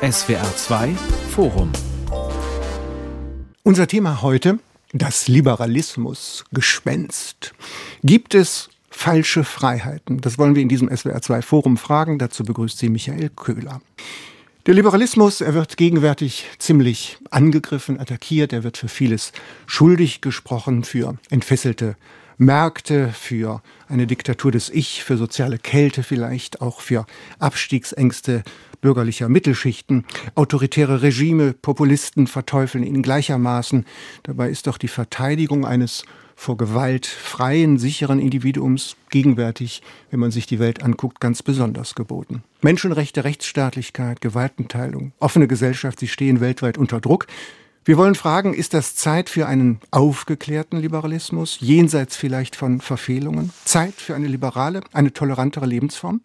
[0.00, 0.94] SWR 2
[1.30, 1.72] Forum.
[3.64, 4.60] Unser Thema heute
[4.92, 7.52] das Liberalismus-Gespenst.
[8.04, 10.20] Gibt es falsche Freiheiten?
[10.20, 12.20] Das wollen wir in diesem SWR 2 Forum fragen.
[12.20, 13.80] Dazu begrüßt sie Michael Köhler.
[14.66, 18.52] Der Liberalismus, er wird gegenwärtig ziemlich angegriffen, attackiert.
[18.52, 19.32] Er wird für vieles
[19.66, 21.96] schuldig gesprochen, für entfesselte
[22.36, 27.04] Märkte, für eine Diktatur des Ich, für soziale Kälte vielleicht, auch für
[27.40, 28.44] Abstiegsängste
[28.80, 30.04] bürgerlicher Mittelschichten.
[30.34, 33.84] Autoritäre Regime, Populisten verteufeln ihn gleichermaßen.
[34.22, 36.04] Dabei ist doch die Verteidigung eines
[36.38, 42.44] vor Gewalt freien, sicheren Individuums gegenwärtig, wenn man sich die Welt anguckt, ganz besonders geboten.
[42.60, 47.26] Menschenrechte, Rechtsstaatlichkeit, Gewaltenteilung, offene Gesellschaft, sie stehen weltweit unter Druck.
[47.84, 53.50] Wir wollen fragen, ist das Zeit für einen aufgeklärten Liberalismus, jenseits vielleicht von Verfehlungen?
[53.64, 56.20] Zeit für eine liberale, eine tolerantere Lebensform?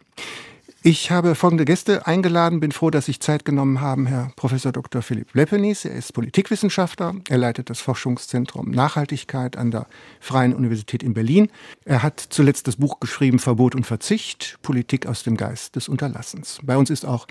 [0.86, 4.06] Ich habe folgende Gäste eingeladen, bin froh, dass Sie Zeit genommen haben.
[4.06, 5.02] Herr Professor Dr.
[5.02, 9.88] Philipp Leppenis, er ist Politikwissenschaftler, er leitet das Forschungszentrum Nachhaltigkeit an der
[10.20, 11.48] Freien Universität in Berlin.
[11.86, 16.60] Er hat zuletzt das Buch geschrieben Verbot und Verzicht, Politik aus dem Geist des Unterlassens.
[16.64, 17.28] Bei uns ist auch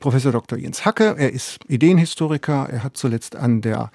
[0.00, 0.58] Professor Dr.
[0.58, 3.92] Jens Hacke, er ist Ideenhistoriker, er hat zuletzt an der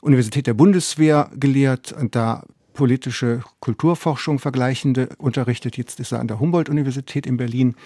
[0.00, 5.76] Universität der Bundeswehr gelehrt und da politische Kulturforschung vergleichende unterrichtet.
[5.76, 7.76] Jetzt ist er an der Humboldt-Universität in Berlin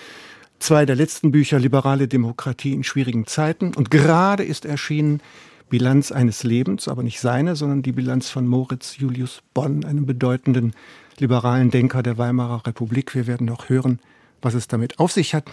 [0.59, 3.75] zwei der letzten Bücher Liberale Demokratie in schwierigen Zeiten.
[3.75, 5.20] Und gerade ist erschienen
[5.69, 10.73] Bilanz eines Lebens, aber nicht seine, sondern die Bilanz von Moritz Julius Bonn, einem bedeutenden
[11.19, 13.15] liberalen Denker der Weimarer Republik.
[13.15, 14.00] Wir werden noch hören,
[14.42, 15.44] was es damit auf sich hat.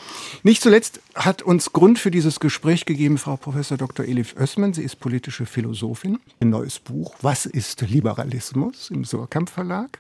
[0.44, 4.06] Nicht zuletzt hat uns Grund für dieses Gespräch gegeben Frau Professor Dr.
[4.06, 4.74] Elif Össmann.
[4.74, 6.20] Sie ist politische Philosophin.
[6.40, 10.00] Ein neues Buch, Was ist Liberalismus im Surkamp Verlag.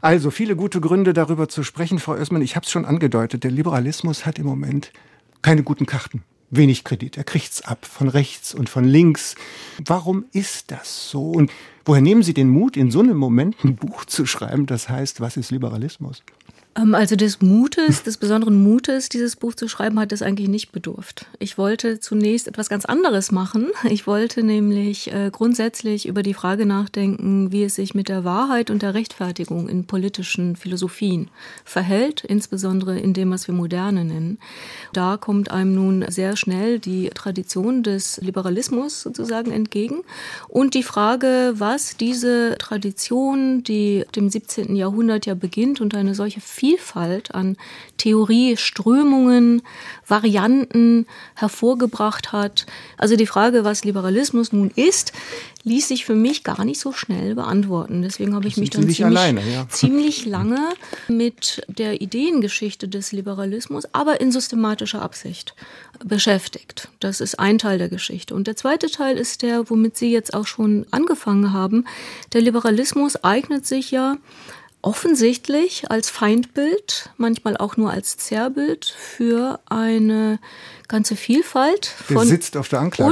[0.00, 2.42] Also viele gute Gründe darüber zu sprechen, Frau Össmann.
[2.42, 4.92] Ich habe es schon angedeutet, der Liberalismus hat im Moment
[5.42, 6.22] keine guten Karten.
[6.50, 7.16] Wenig Kredit.
[7.16, 9.34] Er kriegt's ab von rechts und von links.
[9.84, 11.30] Warum ist das so?
[11.30, 11.50] Und
[11.84, 15.20] woher nehmen Sie den Mut, in so einem Moment ein Buch zu schreiben, das heißt,
[15.20, 16.22] was ist Liberalismus?
[16.76, 20.72] Ähm, also des Mutes, des besonderen Mutes, dieses Buch zu schreiben, hat es eigentlich nicht
[20.72, 21.26] bedurft.
[21.38, 23.68] Ich wollte zunächst etwas ganz anderes machen.
[23.88, 28.70] Ich wollte nämlich äh, grundsätzlich über die Frage nachdenken, wie es sich mit der Wahrheit
[28.70, 31.30] und der Rechtfertigung in politischen Philosophien
[31.64, 34.38] verhält, insbesondere in dem, was wir Moderne nennen.
[34.92, 40.02] Da kommt einem nun sehr schnell die Tradition des Liberalismus sozusagen entgegen
[40.48, 44.76] und die Frage, was diese Tradition, die dem 17.
[44.76, 47.58] Jahrhundert ja beginnt und eine solche Vielfalt an
[47.98, 49.60] Theorie, Strömungen,
[50.08, 52.64] Varianten hervorgebracht hat.
[52.96, 55.12] Also die Frage, was Liberalismus nun ist,
[55.64, 58.00] ließ sich für mich gar nicht so schnell beantworten.
[58.00, 59.68] Deswegen habe ich mich dann ziemlich, alleine, ja.
[59.68, 60.58] ziemlich lange
[61.06, 65.54] mit der Ideengeschichte des Liberalismus, aber in systematischer Absicht
[66.02, 66.88] beschäftigt.
[67.00, 68.34] Das ist ein Teil der Geschichte.
[68.34, 71.84] Und der zweite Teil ist der, womit Sie jetzt auch schon angefangen haben.
[72.32, 74.16] Der Liberalismus eignet sich ja
[74.84, 80.38] offensichtlich als Feindbild, manchmal auch nur als Zerrbild für eine
[80.88, 82.28] ganze Vielfalt von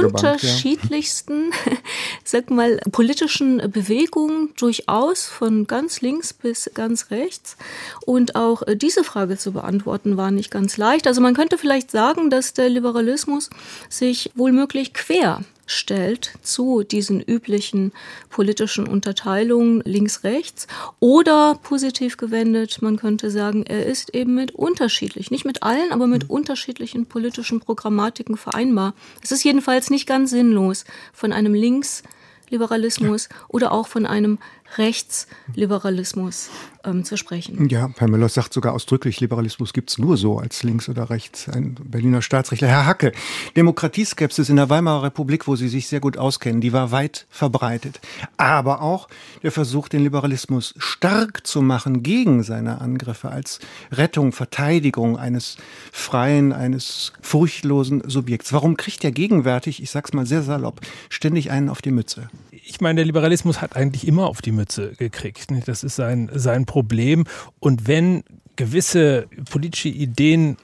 [0.05, 1.71] unterschiedlichsten, ja.
[2.23, 7.57] sag mal, politischen Bewegungen, durchaus von ganz links bis ganz rechts.
[8.05, 11.07] Und auch diese Frage zu beantworten war nicht ganz leicht.
[11.07, 13.49] Also man könnte vielleicht sagen, dass der Liberalismus
[13.89, 17.93] sich wohl möglich quer stellt zu diesen üblichen
[18.29, 20.67] politischen Unterteilungen links-rechts
[20.99, 26.07] oder positiv gewendet, man könnte sagen, er ist eben mit unterschiedlich, nicht mit allen, aber
[26.07, 26.31] mit mhm.
[26.31, 28.93] unterschiedlichen politischen Programmatiken vereinbar.
[29.21, 34.39] Es ist jedenfalls nicht ganz sinnlos, von einem Linksliberalismus oder auch von einem
[34.77, 36.49] Rechtsliberalismus
[36.83, 37.69] ähm, zu sprechen.
[37.69, 41.47] Ja, Herr Müller sagt sogar ausdrücklich, Liberalismus gibt es nur so als links oder rechts.
[41.49, 42.67] Ein Berliner Staatsrechtler.
[42.67, 43.11] Herr Hacke,
[43.55, 47.99] Demokratieskepsis in der Weimarer Republik, wo Sie sich sehr gut auskennen, die war weit verbreitet.
[48.37, 49.07] Aber auch
[49.41, 53.59] der Versuch, den Liberalismus stark zu machen gegen seine Angriffe als
[53.91, 55.57] Rettung, Verteidigung eines
[55.91, 58.53] freien, eines furchtlosen Subjekts.
[58.53, 62.29] Warum kriegt er gegenwärtig, ich sag's mal sehr salopp, ständig einen auf die Mütze?
[62.65, 65.47] Ich meine, der Liberalismus hat eigentlich immer auf die Mütze gekriegt.
[65.65, 67.25] Das ist sein, sein Problem.
[67.59, 68.23] Und wenn
[68.55, 70.57] gewisse politische Ideen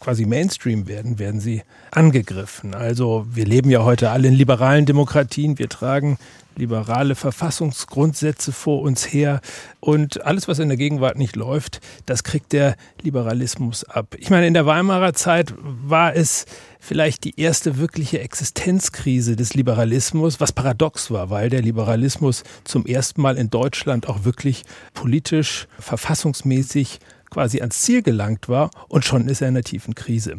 [0.00, 2.74] quasi Mainstream werden, werden sie angegriffen.
[2.74, 5.58] Also wir leben ja heute alle in liberalen Demokratien.
[5.58, 6.18] Wir tragen
[6.56, 9.40] liberale Verfassungsgrundsätze vor uns her.
[9.80, 14.14] Und alles, was in der Gegenwart nicht läuft, das kriegt der Liberalismus ab.
[14.18, 16.46] Ich meine, in der Weimarer Zeit war es
[16.80, 23.20] vielleicht die erste wirkliche Existenzkrise des Liberalismus, was paradox war, weil der Liberalismus zum ersten
[23.20, 24.64] Mal in Deutschland auch wirklich
[24.94, 27.00] politisch, verfassungsmäßig
[27.30, 30.36] quasi ans Ziel gelangt war und schon ist er in einer tiefen Krise.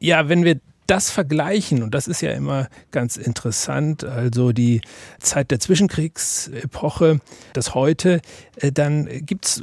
[0.00, 0.60] Ja, wenn wir
[0.90, 4.80] das vergleichen, und das ist ja immer ganz interessant, also die
[5.20, 7.20] Zeit der Zwischenkriegsepoche,
[7.52, 8.20] das heute,
[8.56, 9.62] äh, dann gibt's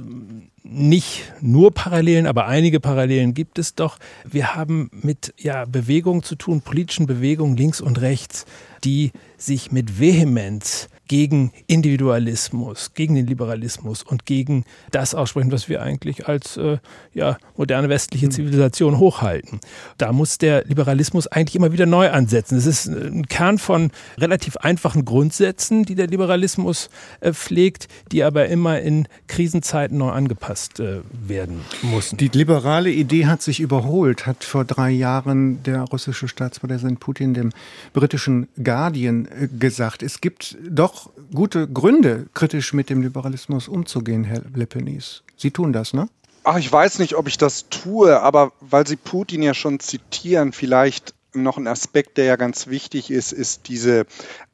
[0.63, 3.99] nicht nur Parallelen, aber einige Parallelen gibt es doch.
[4.23, 8.45] Wir haben mit ja, Bewegungen zu tun, politischen Bewegungen links und rechts,
[8.85, 15.81] die sich mit Vehemenz gegen Individualismus, gegen den Liberalismus und gegen das aussprechen, was wir
[15.81, 16.77] eigentlich als äh,
[17.13, 18.31] ja, moderne westliche hm.
[18.31, 19.59] Zivilisation hochhalten.
[19.97, 22.57] Da muss der Liberalismus eigentlich immer wieder neu ansetzen.
[22.57, 26.89] Es ist ein Kern von relativ einfachen Grundsätzen, die der Liberalismus
[27.21, 32.17] äh, pflegt, die aber immer in Krisenzeiten neu angepasst äh, werden müssen.
[32.17, 37.51] Die liberale Idee hat sich überholt, hat vor drei Jahren der russische Staatspräsident Putin dem
[37.93, 40.03] britischen Guardian äh, gesagt.
[40.03, 45.23] Es gibt doch auch gute Gründe, kritisch mit dem Liberalismus umzugehen, Herr Lepenis.
[45.35, 46.07] Sie tun das, ne?
[46.43, 50.53] Ach, ich weiß nicht, ob ich das tue, aber weil Sie Putin ja schon zitieren,
[50.53, 54.05] vielleicht noch ein Aspekt, der ja ganz wichtig ist, ist diese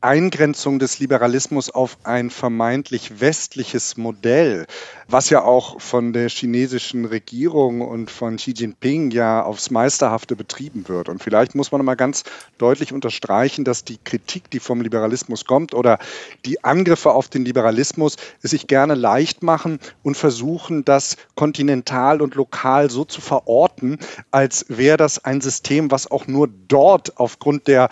[0.04, 4.68] Eingrenzung des Liberalismus auf ein vermeintlich westliches Modell,
[5.08, 10.90] was ja auch von der chinesischen Regierung und von Xi Jinping ja aufs Meisterhafte betrieben
[10.90, 11.08] wird.
[11.08, 12.24] Und vielleicht muss man mal ganz
[12.58, 16.00] deutlich unterstreichen, dass die Kritik, die vom Liberalismus kommt oder
[16.44, 22.36] die Angriffe auf den Liberalismus es sich gerne leicht machen und versuchen, das kontinental und
[22.36, 24.00] lokal so zu verorten,
[24.32, 27.88] als wäre das ein System, was auch nur dort aufgrund der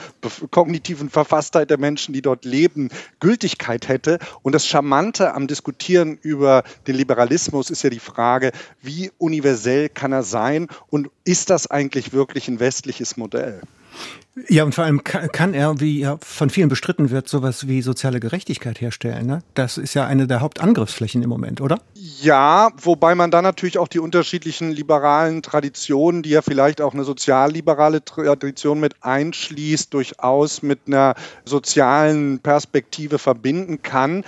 [0.49, 2.89] kognitiven Verfasstheit der Menschen Menschen, die dort leben,
[3.19, 4.17] Gültigkeit hätte.
[4.41, 8.51] Und das Charmante am Diskutieren über den Liberalismus ist ja die Frage,
[8.81, 13.61] wie universell kann er sein und ist das eigentlich wirklich ein westliches Modell?
[14.47, 18.21] Ja, und vor allem kann, er, wie ja von vielen bestritten wird, sowas wie soziale
[18.21, 19.25] Gerechtigkeit herstellen.
[19.25, 19.43] Ne?
[19.55, 21.79] Das ist ja eine der Hauptangriffsflächen im Moment, oder?
[21.93, 27.03] Ja, wobei man dann natürlich auch die unterschiedlichen liberalen Traditionen, die ja vielleicht auch eine
[27.03, 34.23] sozialliberale Tradition mit einschließt, durchaus mit einer sozialen Perspektive verbinden kann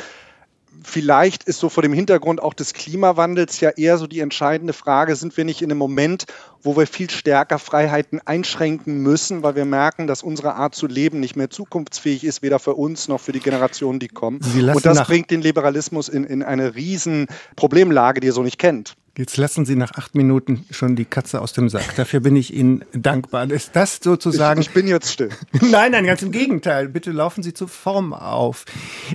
[0.86, 5.16] vielleicht ist so vor dem Hintergrund auch des Klimawandels ja eher so die entscheidende Frage,
[5.16, 6.25] sind wir nicht in einem Moment,
[6.63, 11.19] wo wir viel stärker Freiheiten einschränken müssen, weil wir merken, dass unsere Art zu leben
[11.19, 14.39] nicht mehr zukunftsfähig ist, weder für uns noch für die Generationen, die kommen.
[14.74, 18.95] Und das bringt den Liberalismus in, in eine riesen Problemlage, die er so nicht kennt.
[19.15, 21.95] Jetzt lassen Sie nach acht Minuten schon die Katze aus dem Sack.
[21.98, 23.48] Dafür bin ich Ihnen dankbar.
[23.51, 24.59] Ist das sozusagen.
[24.59, 25.30] Ich, ich bin jetzt still.
[25.62, 26.89] nein, nein, ganz im Gegenteil.
[26.89, 28.66] Bitte laufen Sie zur Form auf.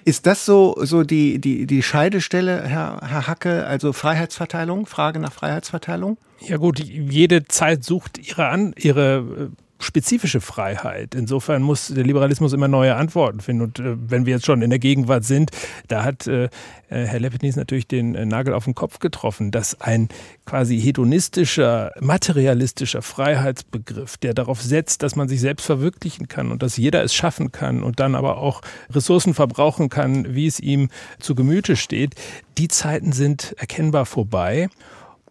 [0.04, 5.32] Ist das so, so die, die, die Scheidestelle, Herr, Herr Hacke, also Freiheitsverteilung, Frage nach
[5.32, 6.16] Freiheitsverteilung?
[6.40, 11.14] Ja gut, jede Zeit sucht ihre, an, ihre äh, spezifische Freiheit.
[11.14, 13.62] Insofern muss der Liberalismus immer neue Antworten finden.
[13.62, 15.50] Und äh, wenn wir jetzt schon in der Gegenwart sind,
[15.88, 16.48] da hat äh, äh
[16.88, 20.08] Herr Lepinis natürlich den äh, Nagel auf den Kopf getroffen, dass ein
[20.46, 26.76] quasi hedonistischer, materialistischer Freiheitsbegriff, der darauf setzt, dass man sich selbst verwirklichen kann und dass
[26.76, 30.88] jeder es schaffen kann und dann aber auch Ressourcen verbrauchen kann, wie es ihm
[31.20, 32.14] zu Gemüte steht,
[32.58, 34.68] die Zeiten sind erkennbar vorbei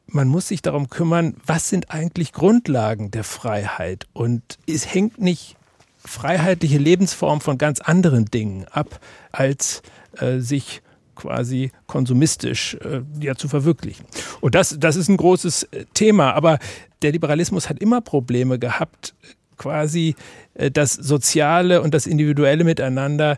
[0.07, 4.07] man muss sich darum kümmern, was sind eigentlich Grundlagen der Freiheit.
[4.13, 5.57] Und es hängt nicht
[5.97, 8.99] freiheitliche Lebensform von ganz anderen Dingen ab,
[9.31, 9.81] als
[10.17, 10.81] äh, sich
[11.15, 14.05] quasi konsumistisch äh, ja, zu verwirklichen.
[14.39, 16.33] Und das, das ist ein großes äh, Thema.
[16.33, 16.59] Aber
[17.01, 19.15] der Liberalismus hat immer Probleme gehabt,
[19.57, 20.15] quasi
[20.53, 23.37] äh, das Soziale und das Individuelle miteinander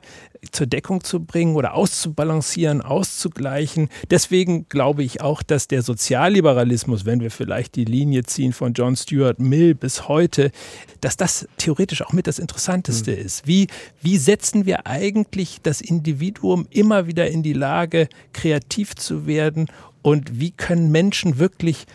[0.51, 3.89] zur Deckung zu bringen oder auszubalancieren, auszugleichen.
[4.09, 8.95] Deswegen glaube ich auch, dass der Sozialliberalismus, wenn wir vielleicht die Linie ziehen von John
[8.95, 10.51] Stuart Mill bis heute,
[11.01, 13.17] dass das theoretisch auch mit das Interessanteste mhm.
[13.17, 13.47] ist.
[13.47, 13.67] Wie,
[14.01, 19.67] wie setzen wir eigentlich das Individuum immer wieder in die Lage, kreativ zu werden
[20.01, 21.85] und wie können Menschen wirklich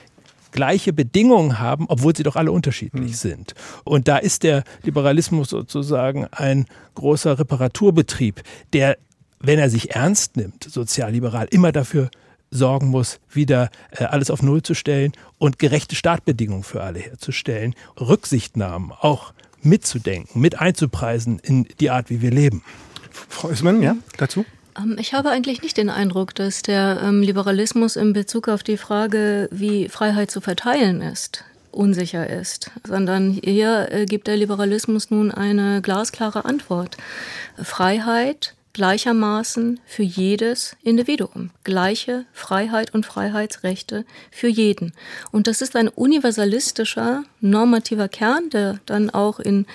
[0.55, 3.15] gleiche Bedingungen haben, obwohl sie doch alle unterschiedlich mhm.
[3.15, 3.55] sind.
[3.83, 8.41] Und da ist der Liberalismus sozusagen ein großer Reparaturbetrieb,
[8.73, 8.97] der,
[9.41, 12.09] wenn er sich ernst nimmt, sozialliberal, immer dafür
[12.51, 17.75] sorgen muss, wieder äh, alles auf Null zu stellen und gerechte Startbedingungen für alle herzustellen,
[18.01, 22.63] Rücksichtnahmen auch mitzudenken, mit einzupreisen in die Art, wie wir leben.
[23.29, 24.45] Frau Ismann, ja, dazu?
[24.79, 28.77] Ähm, ich habe eigentlich nicht den Eindruck, dass der ähm, Liberalismus in Bezug auf die
[28.77, 35.31] Frage, wie Freiheit zu verteilen ist, unsicher ist, sondern hier äh, gibt der Liberalismus nun
[35.31, 36.97] eine glasklare Antwort.
[37.63, 41.51] Freiheit gleichermaßen für jedes Individuum.
[41.63, 44.93] Gleiche Freiheit und Freiheitsrechte für jeden.
[45.31, 49.67] Und das ist ein universalistischer, normativer Kern, der dann auch in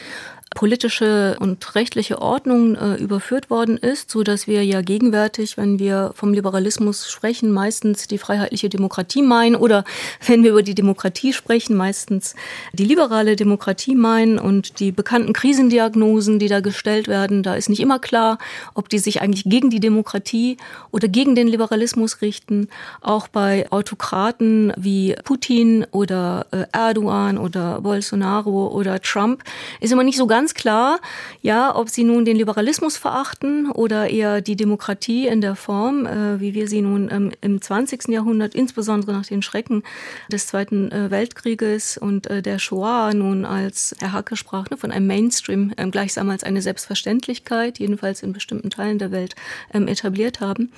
[0.56, 6.12] politische und rechtliche Ordnung äh, überführt worden ist, so dass wir ja gegenwärtig, wenn wir
[6.16, 9.84] vom Liberalismus sprechen, meistens die freiheitliche Demokratie meinen oder
[10.26, 12.36] wenn wir über die Demokratie sprechen, meistens
[12.74, 17.80] die liberale Demokratie meinen und die bekannten Krisendiagnosen, die da gestellt werden, da ist nicht
[17.80, 18.40] immer klar,
[18.74, 20.58] ob die sich eigentlich gegen die Demokratie
[20.92, 22.70] oder gegen den Liberalismus richten.
[23.02, 29.44] Auch bei Autokraten wie Putin oder äh, Erdogan oder Bolsonaro oder Trump
[29.80, 31.00] ist immer nicht so ganz klar,
[31.42, 36.40] ja, ob sie nun den Liberalismus verachten oder eher die Demokratie in der Form, äh,
[36.40, 38.08] wie wir sie nun ähm, im 20.
[38.10, 39.84] Jahrhundert, insbesondere nach den Schrecken
[40.32, 44.92] des Zweiten äh, Weltkrieges und äh, der Shoah nun als Herr Hacke sprach, ne, von
[44.92, 49.36] einem Mainstream ähm, gleichsam als eine Selbstverständlichkeit, jedenfalls in bestimmten Teilen der Welt
[49.74, 50.72] ähm, etabliert haben.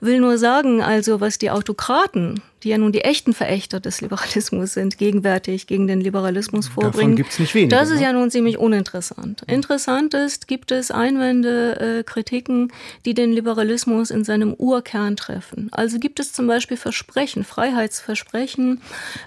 [0.00, 4.72] Will nur sagen, also was die Autokraten die ja nun die echten Verächter des Liberalismus
[4.72, 6.92] sind, gegenwärtig gegen den Liberalismus vorbringen.
[6.92, 8.04] Davon gibt's nicht wenige, das ist ne?
[8.04, 9.42] ja nun ziemlich uninteressant.
[9.46, 12.72] Interessant ist, gibt es Einwände, äh, Kritiken,
[13.04, 15.68] die den Liberalismus in seinem Urkern treffen.
[15.72, 18.80] Also gibt es zum Beispiel Versprechen, Freiheitsversprechen,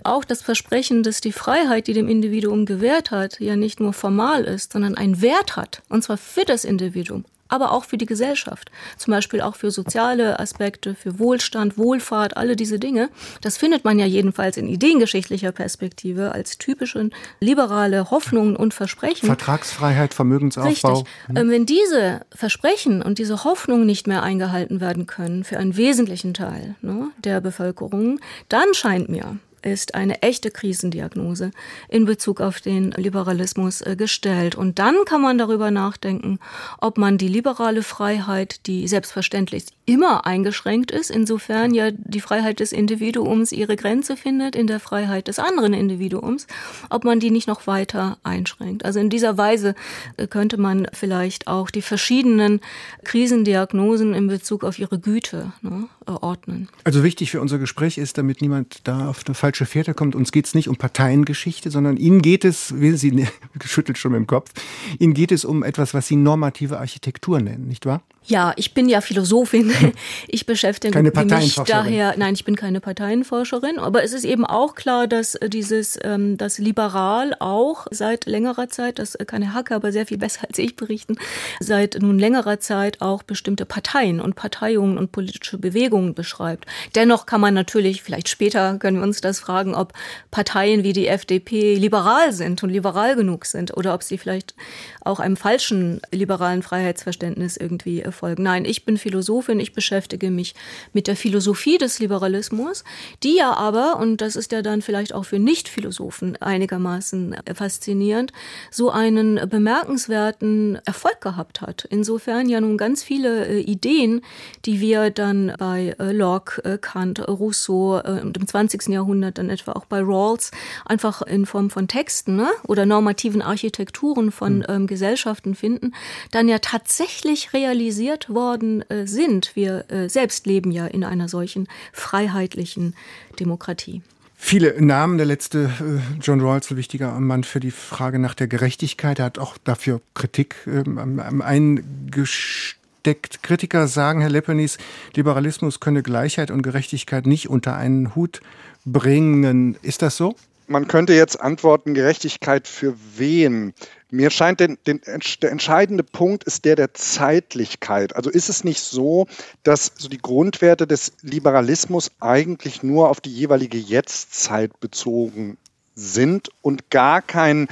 [0.03, 4.45] auch das Versprechen, dass die Freiheit, die dem Individuum gewährt hat, ja nicht nur formal
[4.45, 8.71] ist, sondern einen Wert hat, und zwar für das Individuum, aber auch für die Gesellschaft.
[8.97, 13.09] Zum Beispiel auch für soziale Aspekte, für Wohlstand, Wohlfahrt, alle diese Dinge.
[13.41, 19.27] Das findet man ja jedenfalls in ideengeschichtlicher Perspektive als typische liberale Hoffnungen und Versprechen.
[19.27, 20.99] Vertragsfreiheit, Vermögensaufbau.
[20.99, 21.13] Richtig.
[21.29, 21.49] Mhm.
[21.49, 26.75] Wenn diese Versprechen und diese Hoffnungen nicht mehr eingehalten werden können für einen wesentlichen Teil
[26.81, 31.51] ne, der Bevölkerung, dann scheint mir, ist eine echte Krisendiagnose
[31.89, 34.55] in Bezug auf den Liberalismus äh, gestellt.
[34.55, 36.39] Und dann kann man darüber nachdenken,
[36.79, 42.73] ob man die liberale Freiheit, die selbstverständlich immer eingeschränkt ist, insofern ja die Freiheit des
[42.73, 46.45] Individuums ihre Grenze findet in der Freiheit des anderen Individuums,
[46.89, 48.83] ob man die nicht noch weiter einschränkt.
[48.83, 49.75] Also in dieser Weise
[50.17, 52.59] äh, könnte man vielleicht auch die verschiedenen
[53.05, 56.69] Krisendiagnosen in Bezug auf ihre Güte ne, ordnen.
[56.83, 60.33] Also wichtig für unser Gespräch ist, damit niemand da auf eine falsche Fährte kommt, uns
[60.33, 63.27] geht es nicht um Parteiengeschichte, sondern Ihnen geht es, Sie
[63.63, 64.51] schüttelt schon im Kopf,
[64.99, 68.01] Ihnen geht es um etwas, was Sie normative Architektur nennen, nicht wahr?
[68.27, 69.73] Ja, ich bin ja Philosophin.
[70.29, 74.75] Ich beschäftige keine mich daher, nein, ich bin keine Parteienforscherin, aber es ist eben auch
[74.75, 79.75] klar, dass äh, dieses, ähm, das Liberal auch seit längerer Zeit, das kann Herr Hacke
[79.75, 81.17] aber sehr viel besser als ich berichten,
[81.59, 86.65] seit nun längerer Zeit auch bestimmte Parteien und Parteiungen und politische Bewegungen beschreibt.
[86.95, 89.93] Dennoch kann man natürlich, vielleicht später können wir uns das fragen, ob
[90.31, 94.55] Parteien wie die FDP liberal sind und liberal genug sind oder ob sie vielleicht
[95.01, 98.43] auch einem falschen liberalen Freiheitsverständnis irgendwie äh, folgen.
[98.43, 100.55] Nein, ich bin Philosophin, ich beschäftige mich
[100.93, 102.83] mit der Philosophie des Liberalismus,
[103.23, 108.31] die ja aber, und das ist ja dann vielleicht auch für Nicht-Philosophen einigermaßen faszinierend,
[108.71, 111.87] so einen bemerkenswerten Erfolg gehabt hat.
[111.89, 114.21] Insofern ja nun ganz viele äh, Ideen,
[114.65, 118.87] die wir dann bei äh, Locke, äh, Kant, Rousseau und im 20.
[118.89, 120.51] Jahrhundert dann etwa auch bei Rawls
[120.85, 124.65] einfach in Form von Texten ne, oder normativen Architekturen von mhm.
[124.67, 125.93] ähm, Gesellschaften finden,
[126.31, 129.55] dann ja tatsächlich realisieren, kritisiert worden äh, sind.
[129.55, 132.95] Wir äh, selbst leben ja in einer solchen freiheitlichen
[133.39, 134.01] Demokratie.
[134.35, 135.17] Viele Namen.
[135.17, 139.19] Der letzte äh, John Rawls, ein wichtiger Mann für die Frage nach der Gerechtigkeit.
[139.19, 143.43] Er hat auch dafür Kritik ähm, eingesteckt.
[143.43, 144.77] Kritiker sagen, Herr Leppernis,
[145.13, 148.41] Liberalismus könne Gleichheit und Gerechtigkeit nicht unter einen Hut
[148.85, 149.75] bringen.
[149.81, 150.35] Ist das so?
[150.67, 153.73] Man könnte jetzt antworten, Gerechtigkeit für wen?
[154.11, 155.01] Mir scheint, den, den,
[155.41, 158.15] der entscheidende Punkt ist der der Zeitlichkeit.
[158.15, 159.27] Also ist es nicht so,
[159.63, 165.57] dass so die Grundwerte des Liberalismus eigentlich nur auf die jeweilige Jetztzeit bezogen
[165.95, 167.67] sind und gar kein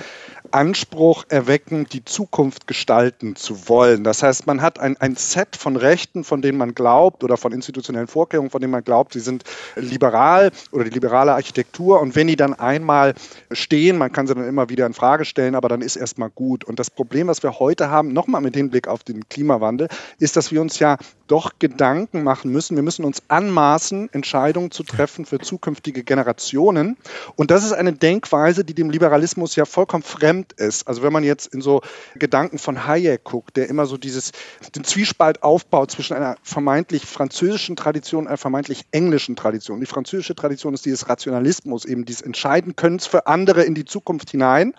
[0.51, 4.03] Anspruch erwecken, die Zukunft gestalten zu wollen.
[4.03, 7.51] Das heißt, man hat ein, ein Set von Rechten, von denen man glaubt, oder von
[7.51, 9.43] institutionellen Vorkehrungen, von denen man glaubt, sie sind
[9.75, 12.01] liberal oder die liberale Architektur.
[12.01, 13.13] Und wenn die dann einmal
[13.51, 16.63] stehen, man kann sie dann immer wieder in Frage stellen, aber dann ist erstmal gut.
[16.63, 19.87] Und das Problem, was wir heute haben, nochmal mit Hinblick auf den Klimawandel,
[20.19, 20.97] ist, dass wir uns ja
[21.27, 22.75] doch Gedanken machen müssen.
[22.75, 26.97] Wir müssen uns anmaßen, Entscheidungen zu treffen für zukünftige Generationen.
[27.35, 30.87] Und das ist eine Denkweise, die dem Liberalismus ja vollkommen fremd fremd ist.
[30.87, 31.81] Also wenn man jetzt in so
[32.15, 34.31] Gedanken von Hayek guckt, der immer so dieses,
[34.75, 39.79] den Zwiespalt aufbaut zwischen einer vermeintlich französischen Tradition und einer vermeintlich englischen Tradition.
[39.79, 44.31] Die französische Tradition ist dieses Rationalismus, eben dieses Entscheiden können für andere in die Zukunft
[44.31, 44.73] hinein.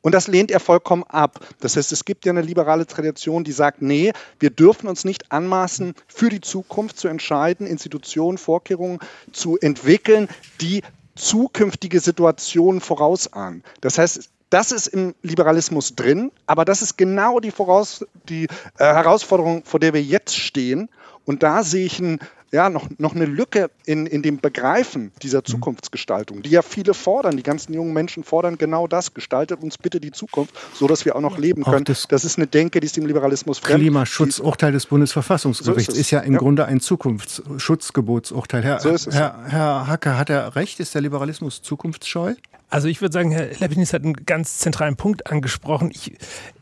[0.00, 1.40] Und das lehnt er vollkommen ab.
[1.58, 5.32] Das heißt, es gibt ja eine liberale Tradition, die sagt, nee, wir dürfen uns nicht
[5.32, 9.00] anmaßen, für die Zukunft zu entscheiden, Institutionen, Vorkehrungen
[9.32, 10.28] zu entwickeln,
[10.60, 10.82] die
[11.16, 13.64] zukünftige Situationen vorausahnen.
[13.80, 18.84] Das heißt, Das ist im Liberalismus drin, aber das ist genau die, Voraus die äh,
[18.84, 20.88] Herausforderung, vor der wir jetzt stehen.
[21.24, 22.18] Und da sehe ich ein
[22.50, 25.44] ja, noch, noch eine Lücke in, in dem Begreifen dieser mhm.
[25.44, 27.36] Zukunftsgestaltung, die ja viele fordern.
[27.36, 29.14] Die ganzen jungen Menschen fordern genau das.
[29.14, 31.84] Gestaltet uns bitte die Zukunft, so dass wir auch noch leben können.
[31.84, 33.80] Das, das, ist eine Denke, die ist dem Liberalismus fremd.
[33.80, 36.38] Klimaschutzurteil des Bundesverfassungsgerichts so ist, ist, ja im ja.
[36.38, 38.62] Grunde ein Zukunftsschutzgebotsurteil.
[38.62, 40.80] Herr, so Herr, Herr Hacker, hat er recht?
[40.80, 42.34] Ist der Liberalismus zukunftsscheu?
[42.68, 45.90] Also ich würde sagen, Herr Leibniz hat einen ganz zentralen Punkt angesprochen.
[45.92, 46.16] Ich,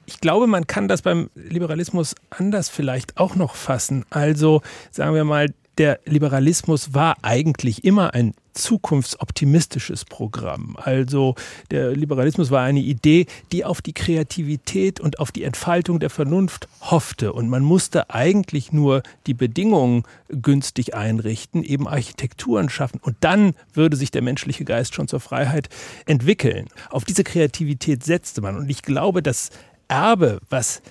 [0.06, 4.04] ich glaube, man kann das beim Liberalismus anders vielleicht auch noch fassen.
[4.10, 10.76] Also sagen wir mal, der Liberalismus war eigentlich immer ein zukunftsoptimistisches Programm.
[10.80, 11.34] Also
[11.70, 16.66] der Liberalismus war eine Idee, die auf die Kreativität und auf die Entfaltung der Vernunft
[16.80, 17.32] hoffte.
[17.32, 22.98] Und man musste eigentlich nur die Bedingungen günstig einrichten, eben Architekturen schaffen.
[23.02, 25.68] Und dann würde sich der menschliche Geist schon zur Freiheit
[26.06, 26.68] entwickeln.
[26.90, 28.56] Auf diese Kreativität setzte man.
[28.56, 29.50] Und ich glaube, das
[29.88, 30.82] Erbe, was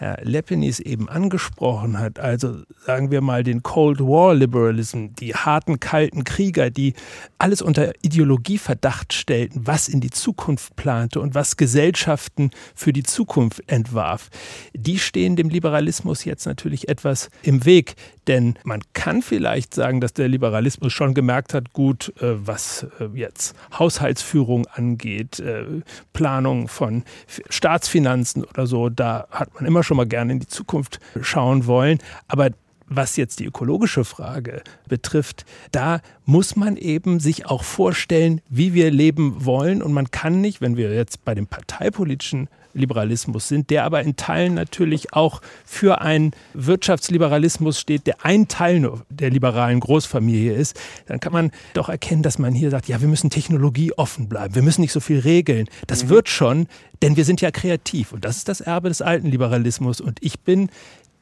[0.00, 5.78] Herr Lepenis eben angesprochen hat, also sagen wir mal den Cold War Liberalism, die harten,
[5.78, 6.94] kalten Krieger, die
[7.36, 13.62] alles unter Ideologieverdacht stellten, was in die Zukunft plante und was Gesellschaften für die Zukunft
[13.66, 14.30] entwarf,
[14.72, 17.94] die stehen dem Liberalismus jetzt natürlich etwas im Weg.
[18.30, 23.06] Denn man kann vielleicht sagen, dass der Liberalismus schon gemerkt hat, gut, äh, was äh,
[23.12, 25.64] jetzt Haushaltsführung angeht, äh,
[26.12, 27.02] Planung von
[27.48, 31.98] Staatsfinanzen oder so, da hat man immer schon mal gerne in die Zukunft schauen wollen.
[32.28, 32.50] Aber
[32.90, 38.90] was jetzt die ökologische Frage betrifft, da muss man eben sich auch vorstellen, wie wir
[38.90, 39.80] leben wollen.
[39.80, 44.16] Und man kann nicht, wenn wir jetzt bei dem parteipolitischen Liberalismus sind, der aber in
[44.16, 48.70] Teilen natürlich auch für einen Wirtschaftsliberalismus steht, der ein Teil
[49.08, 53.08] der liberalen Großfamilie ist, dann kann man doch erkennen, dass man hier sagt, ja, wir
[53.08, 55.68] müssen technologieoffen bleiben, wir müssen nicht so viel regeln.
[55.86, 56.08] Das mhm.
[56.10, 56.66] wird schon,
[57.02, 60.40] denn wir sind ja kreativ und das ist das Erbe des alten Liberalismus und ich
[60.40, 60.70] bin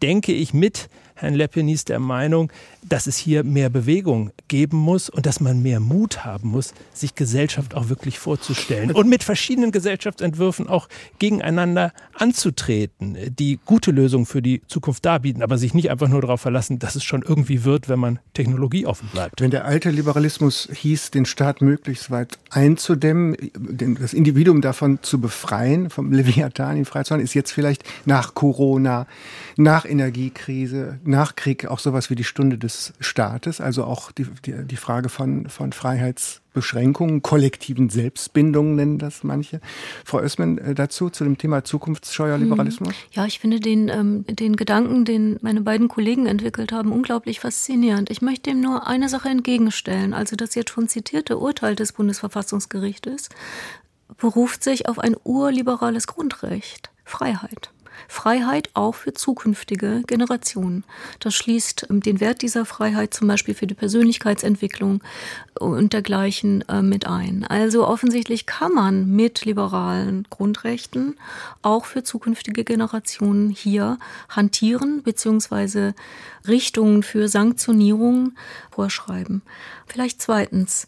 [0.02, 5.26] denke ich mit Herrn Lepenis der Meinung, dass es hier mehr Bewegung geben muss und
[5.26, 10.68] dass man mehr Mut haben muss, sich Gesellschaft auch wirklich vorzustellen und mit verschiedenen Gesellschaftsentwürfen
[10.68, 16.20] auch gegeneinander anzutreten, die gute Lösungen für die Zukunft darbieten, aber sich nicht einfach nur
[16.20, 19.40] darauf verlassen, dass es schon irgendwie wird, wenn man technologieoffen bleibt.
[19.40, 23.36] Wenn der alte Liberalismus hieß, den Staat möglichst weit einzudämmen,
[24.00, 29.06] das Individuum davon zu befreien, vom Leviathan in Freizeit, ist jetzt vielleicht nach Corona,
[29.56, 34.64] nach Energiekrise, nach Krieg auch sowas wie die Stunde des Staates, also auch die, die,
[34.64, 39.60] die Frage von, von Freiheitsbeschränkungen, kollektiven Selbstbindungen nennen das manche.
[40.04, 42.90] Frau Oessmann äh, dazu, zu dem Thema zukunftsscheuer Liberalismus?
[42.90, 43.12] Mhm.
[43.12, 48.10] Ja, ich finde den, ähm, den Gedanken, den meine beiden Kollegen entwickelt haben, unglaublich faszinierend.
[48.10, 50.12] Ich möchte ihm nur eine Sache entgegenstellen.
[50.12, 53.30] Also das jetzt schon zitierte Urteil des Bundesverfassungsgerichtes
[54.16, 57.70] beruft sich auf ein urliberales Grundrecht, Freiheit.
[58.06, 60.84] Freiheit auch für zukünftige Generationen.
[61.20, 65.02] Das schließt ähm, den Wert dieser Freiheit zum Beispiel für die Persönlichkeitsentwicklung
[65.58, 67.44] und dergleichen äh, mit ein.
[67.44, 71.16] Also offensichtlich kann man mit liberalen Grundrechten
[71.62, 75.92] auch für zukünftige Generationen hier hantieren bzw.
[76.46, 78.32] Richtungen für Sanktionierung
[78.70, 79.42] vorschreiben.
[79.86, 80.86] Vielleicht zweitens.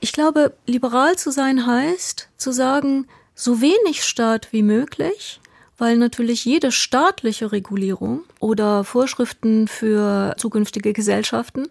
[0.00, 5.40] Ich glaube, liberal zu sein heißt, zu sagen, so wenig Staat wie möglich,
[5.78, 11.68] weil natürlich jede staatliche Regulierung oder Vorschriften für zukünftige Gesellschaften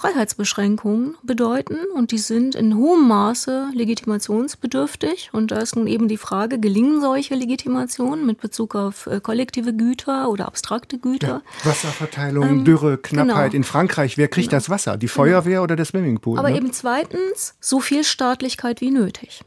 [0.00, 5.30] Freiheitsbeschränkungen bedeuten und die sind in hohem Maße legitimationsbedürftig.
[5.32, 9.74] Und da ist nun eben die Frage, gelingen solche Legitimationen mit Bezug auf äh, kollektive
[9.74, 11.42] Güter oder abstrakte Güter?
[11.64, 13.50] Ja, Wasserverteilung, ähm, Dürre, Knappheit.
[13.50, 13.56] Genau.
[13.56, 14.58] In Frankreich, wer kriegt genau.
[14.58, 14.96] das Wasser?
[14.96, 15.62] Die Feuerwehr genau.
[15.64, 16.38] oder der Swimmingpool?
[16.38, 16.56] Aber ne?
[16.56, 19.42] eben zweitens, so viel Staatlichkeit wie nötig.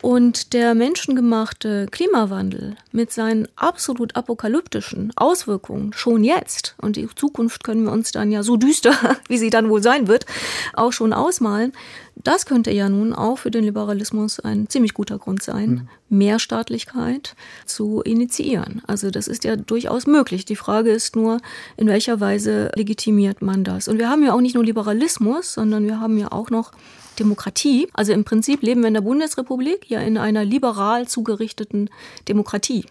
[0.00, 7.84] Und der menschengemachte Klimawandel mit seinen absolut apokalyptischen Auswirkungen schon jetzt, und die Zukunft können
[7.84, 8.94] wir uns dann ja so düster,
[9.28, 10.26] wie sie dann wohl sein wird,
[10.74, 11.72] auch schon ausmalen,
[12.16, 16.18] das könnte ja nun auch für den Liberalismus ein ziemlich guter Grund sein, mhm.
[16.18, 18.82] mehr Staatlichkeit zu initiieren.
[18.86, 20.44] Also das ist ja durchaus möglich.
[20.44, 21.38] Die Frage ist nur,
[21.76, 23.88] in welcher Weise legitimiert man das?
[23.88, 26.72] Und wir haben ja auch nicht nur Liberalismus, sondern wir haben ja auch noch
[27.18, 27.88] Demokratie.
[27.92, 31.90] Also im Prinzip leben wir in der Bundesrepublik ja in einer liberal zugerichteten
[32.28, 32.84] Demokratie.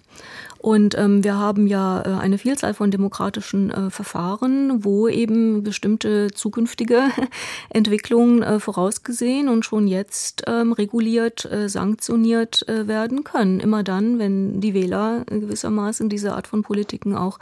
[0.61, 6.29] Und ähm, wir haben ja äh, eine Vielzahl von demokratischen äh, Verfahren, wo eben bestimmte
[6.29, 7.05] zukünftige
[7.69, 13.59] Entwicklungen äh, vorausgesehen und schon jetzt ähm, reguliert, äh, sanktioniert äh, werden können.
[13.59, 17.39] Immer dann, wenn die Wähler gewissermaßen diese Art von Politiken auch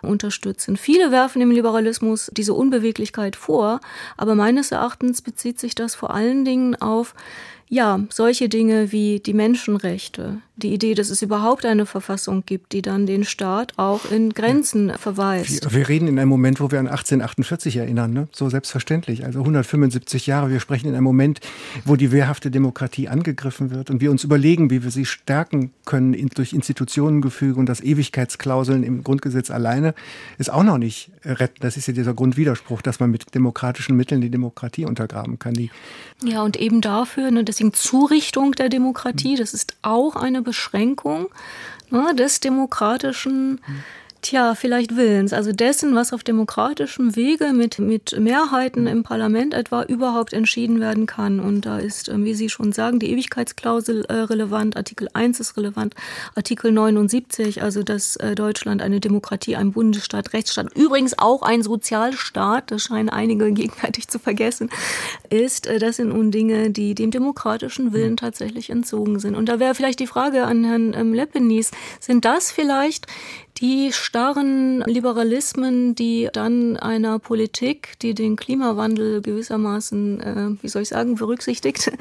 [0.00, 0.78] unterstützen.
[0.78, 3.80] Viele werfen im Liberalismus diese Unbeweglichkeit vor,
[4.16, 7.14] aber meines Erachtens bezieht sich das vor allen Dingen auf
[7.72, 12.82] ja, solche Dinge wie die Menschenrechte, die Idee, dass es überhaupt eine Verfassung gibt, die
[12.82, 15.64] dann den Staat auch in Grenzen verweist.
[15.64, 18.28] Wir, wir reden in einem Moment, wo wir an 1848 erinnern, ne?
[18.30, 19.24] so selbstverständlich.
[19.24, 20.50] Also 175 Jahre.
[20.50, 21.40] Wir sprechen in einem Moment,
[21.86, 26.12] wo die wehrhafte Demokratie angegriffen wird und wir uns überlegen, wie wir sie stärken können
[26.12, 29.94] in, durch Institutionengefüge und das Ewigkeitsklauseln im Grundgesetz alleine
[30.36, 31.56] ist auch noch nicht retten.
[31.60, 35.54] Das ist ja dieser Grundwiderspruch, dass man mit demokratischen Mitteln die Demokratie untergraben kann.
[35.54, 35.70] Die
[36.24, 41.28] ja, und eben dafür, ne, deswegen Zurichtung der Demokratie, das ist auch eine Beschränkung
[41.90, 43.60] ne, des demokratischen
[44.22, 49.82] Tja, vielleicht Willens, also dessen, was auf demokratischem Wege mit, mit Mehrheiten im Parlament etwa
[49.82, 51.40] überhaupt entschieden werden kann.
[51.40, 55.56] Und da ist, ähm, wie Sie schon sagen, die Ewigkeitsklausel äh, relevant, Artikel 1 ist
[55.56, 55.96] relevant,
[56.36, 62.70] Artikel 79, also dass äh, Deutschland eine Demokratie, ein Bundesstaat, Rechtsstaat, übrigens auch ein Sozialstaat,
[62.70, 64.70] das scheinen einige gegenwärtig zu vergessen,
[65.30, 69.34] ist, äh, das sind nun Dinge, die dem demokratischen Willen tatsächlich entzogen sind.
[69.34, 73.08] Und da wäre vielleicht die Frage an Herrn ähm, Leppenis, sind das vielleicht
[73.58, 80.88] die starren Liberalismen, die dann einer Politik, die den Klimawandel gewissermaßen, äh, wie soll ich
[80.88, 81.92] sagen, berücksichtigt,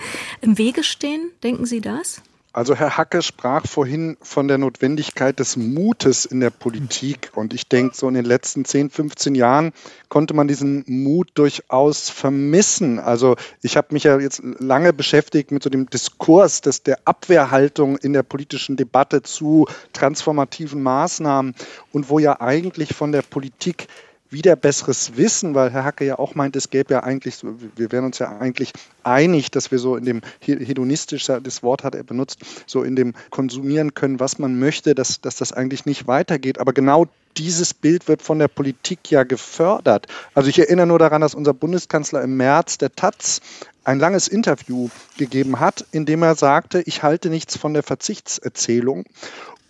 [0.42, 1.32] im Wege stehen?
[1.44, 2.22] Denken Sie das?
[2.54, 7.32] Also Herr Hacke sprach vorhin von der Notwendigkeit des Mutes in der Politik.
[7.34, 9.72] Und ich denke, so in den letzten 10, 15 Jahren
[10.10, 13.00] konnte man diesen Mut durchaus vermissen.
[13.00, 17.96] Also ich habe mich ja jetzt lange beschäftigt mit so dem Diskurs des, der Abwehrhaltung
[17.96, 21.56] in der politischen Debatte zu transformativen Maßnahmen
[21.94, 23.88] und wo ja eigentlich von der Politik
[24.32, 27.44] wieder besseres Wissen, weil Herr Hacke ja auch meint, es gäbe ja eigentlich,
[27.76, 28.72] wir wären uns ja eigentlich
[29.04, 33.14] einig, dass wir so in dem hedonistisch, das Wort hat er benutzt, so in dem
[33.30, 36.60] konsumieren können, was man möchte, dass, dass das eigentlich nicht weitergeht.
[36.60, 40.08] Aber genau dieses Bild wird von der Politik ja gefördert.
[40.34, 43.42] Also ich erinnere nur daran, dass unser Bundeskanzler im März der Taz
[43.84, 49.06] ein langes Interview gegeben hat, in dem er sagte, ich halte nichts von der Verzichtserzählung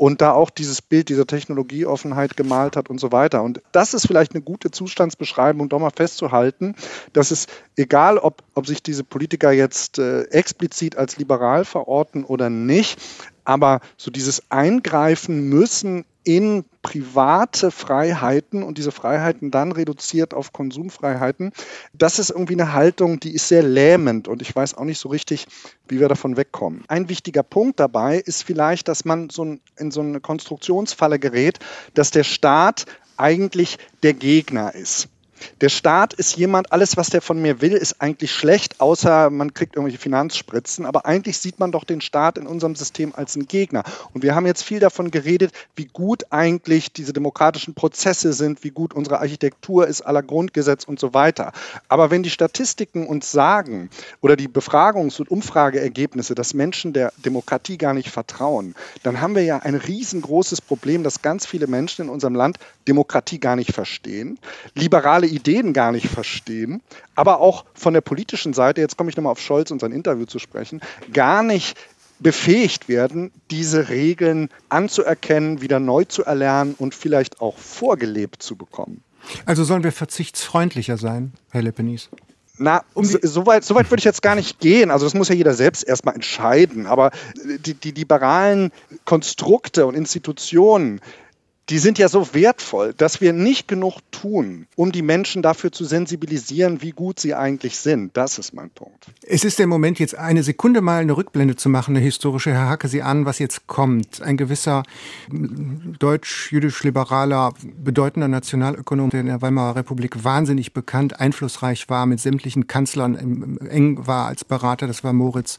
[0.02, 3.44] und da auch dieses Bild dieser Technologieoffenheit gemalt hat und so weiter.
[3.44, 6.74] Und das ist vielleicht eine gute Zustandsbeschreibung, doch mal festzuhalten,
[7.14, 12.50] dass es egal, ob, ob sich diese Politiker jetzt äh, explizit als liberal verorten oder
[12.50, 13.00] nicht,
[13.44, 21.52] aber so dieses Eingreifen müssen in private Freiheiten und diese Freiheiten dann reduziert auf Konsumfreiheiten,
[21.94, 25.10] das ist irgendwie eine Haltung, die ist sehr lähmend und ich weiß auch nicht so
[25.10, 25.48] richtig,
[25.88, 26.84] wie wir davon wegkommen.
[26.88, 31.60] Ein wichtiger Punkt dabei ist vielleicht, dass man so in so eine Konstruktionsfalle gerät,
[31.94, 32.86] dass der Staat
[33.18, 35.10] eigentlich der Gegner ist.
[35.62, 39.54] Der Staat ist jemand, alles, was der von mir will, ist eigentlich schlecht, außer man
[39.54, 40.86] kriegt irgendwelche Finanzspritzen.
[40.86, 43.84] Aber eigentlich sieht man doch den Staat in unserem System als einen Gegner.
[44.14, 48.72] Und wir haben jetzt viel davon geredet, wie gut eigentlich diese demokratischen Prozesse sind, wie
[48.72, 51.52] gut unsere Architektur ist, aller Grundgesetz und so weiter.
[51.88, 53.90] Aber wenn die Statistiken uns sagen
[54.22, 59.44] oder die Befragungs- und Umfrageergebnisse, dass Menschen der Demokratie gar nicht vertrauen, dann haben wir
[59.44, 64.40] ja ein riesengroßes Problem, dass ganz viele Menschen in unserem Land Demokratie gar nicht verstehen.
[64.76, 66.82] Liberale Ideen gar nicht verstehen,
[67.16, 70.26] aber auch von der politischen Seite, jetzt komme ich nochmal auf Scholz und sein Interview
[70.26, 70.82] zu sprechen,
[71.14, 71.78] gar nicht
[72.20, 79.04] befähigt werden, diese Regeln anzuerkennen, wieder neu zu erlernen und vielleicht auch vorgelebt zu bekommen.
[79.46, 82.10] Also sollen wir verzichtsfreundlicher sein, Herr Lepenies?
[82.58, 84.92] Na, um so, so, weit, so weit würde ich jetzt gar nicht gehen.
[84.92, 86.86] Also das muss ja jeder selbst erstmal entscheiden.
[86.86, 87.10] Aber
[87.44, 88.72] die, die liberalen
[89.04, 91.02] Konstrukte und Institutionen,
[91.70, 95.86] die sind ja so wertvoll, dass wir nicht genug tun, um die Menschen dafür zu
[95.86, 98.18] sensibilisieren, wie gut sie eigentlich sind.
[98.18, 99.08] Das ist mein Punkt.
[99.24, 102.52] Es ist der Moment, jetzt eine Sekunde mal eine Rückblende zu machen, eine historische.
[102.52, 104.22] Herr Hacke, Sie ahnen, was jetzt kommt.
[104.22, 104.84] Ein gewisser
[105.30, 113.58] deutsch-jüdisch-liberaler, bedeutender Nationalökonom, der in der Weimarer Republik wahnsinnig bekannt, einflussreich war, mit sämtlichen Kanzlern
[113.70, 115.58] eng war als Berater, das war Moritz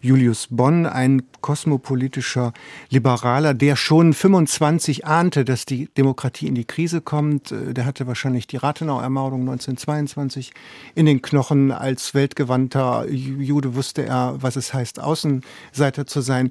[0.00, 2.52] Julius Bonn, ein kosmopolitischer
[2.88, 7.52] Liberaler, der schon 25 ahnte, dass die Demokratie in die Krise kommt.
[7.52, 10.52] Äh, der hatte wahrscheinlich die Rathenau-Ermordung 1922
[10.94, 11.72] in den Knochen.
[11.72, 16.50] Als weltgewandter Jude wusste er, was es heißt, Außenseiter zu sein.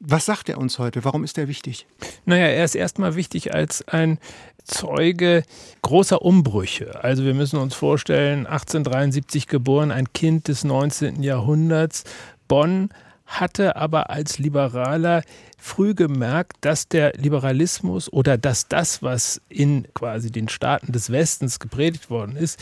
[0.00, 1.04] Was sagt er uns heute?
[1.04, 1.86] Warum ist er wichtig?
[2.24, 4.18] Naja, er ist erstmal wichtig als ein
[4.64, 5.42] Zeuge
[5.82, 7.02] großer Umbrüche.
[7.02, 11.22] Also wir müssen uns vorstellen, 1873 geboren, ein Kind des 19.
[11.22, 12.04] Jahrhunderts,
[12.48, 12.90] Bonn
[13.26, 15.22] hatte aber als Liberaler
[15.62, 21.60] früh gemerkt, dass der Liberalismus oder dass das, was in quasi den Staaten des Westens
[21.60, 22.58] gepredigt worden ist,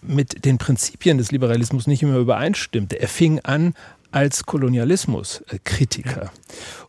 [0.00, 3.00] mit den Prinzipien des Liberalismus nicht immer übereinstimmte.
[3.00, 3.74] Er fing an
[4.12, 6.30] als Kolonialismuskritiker.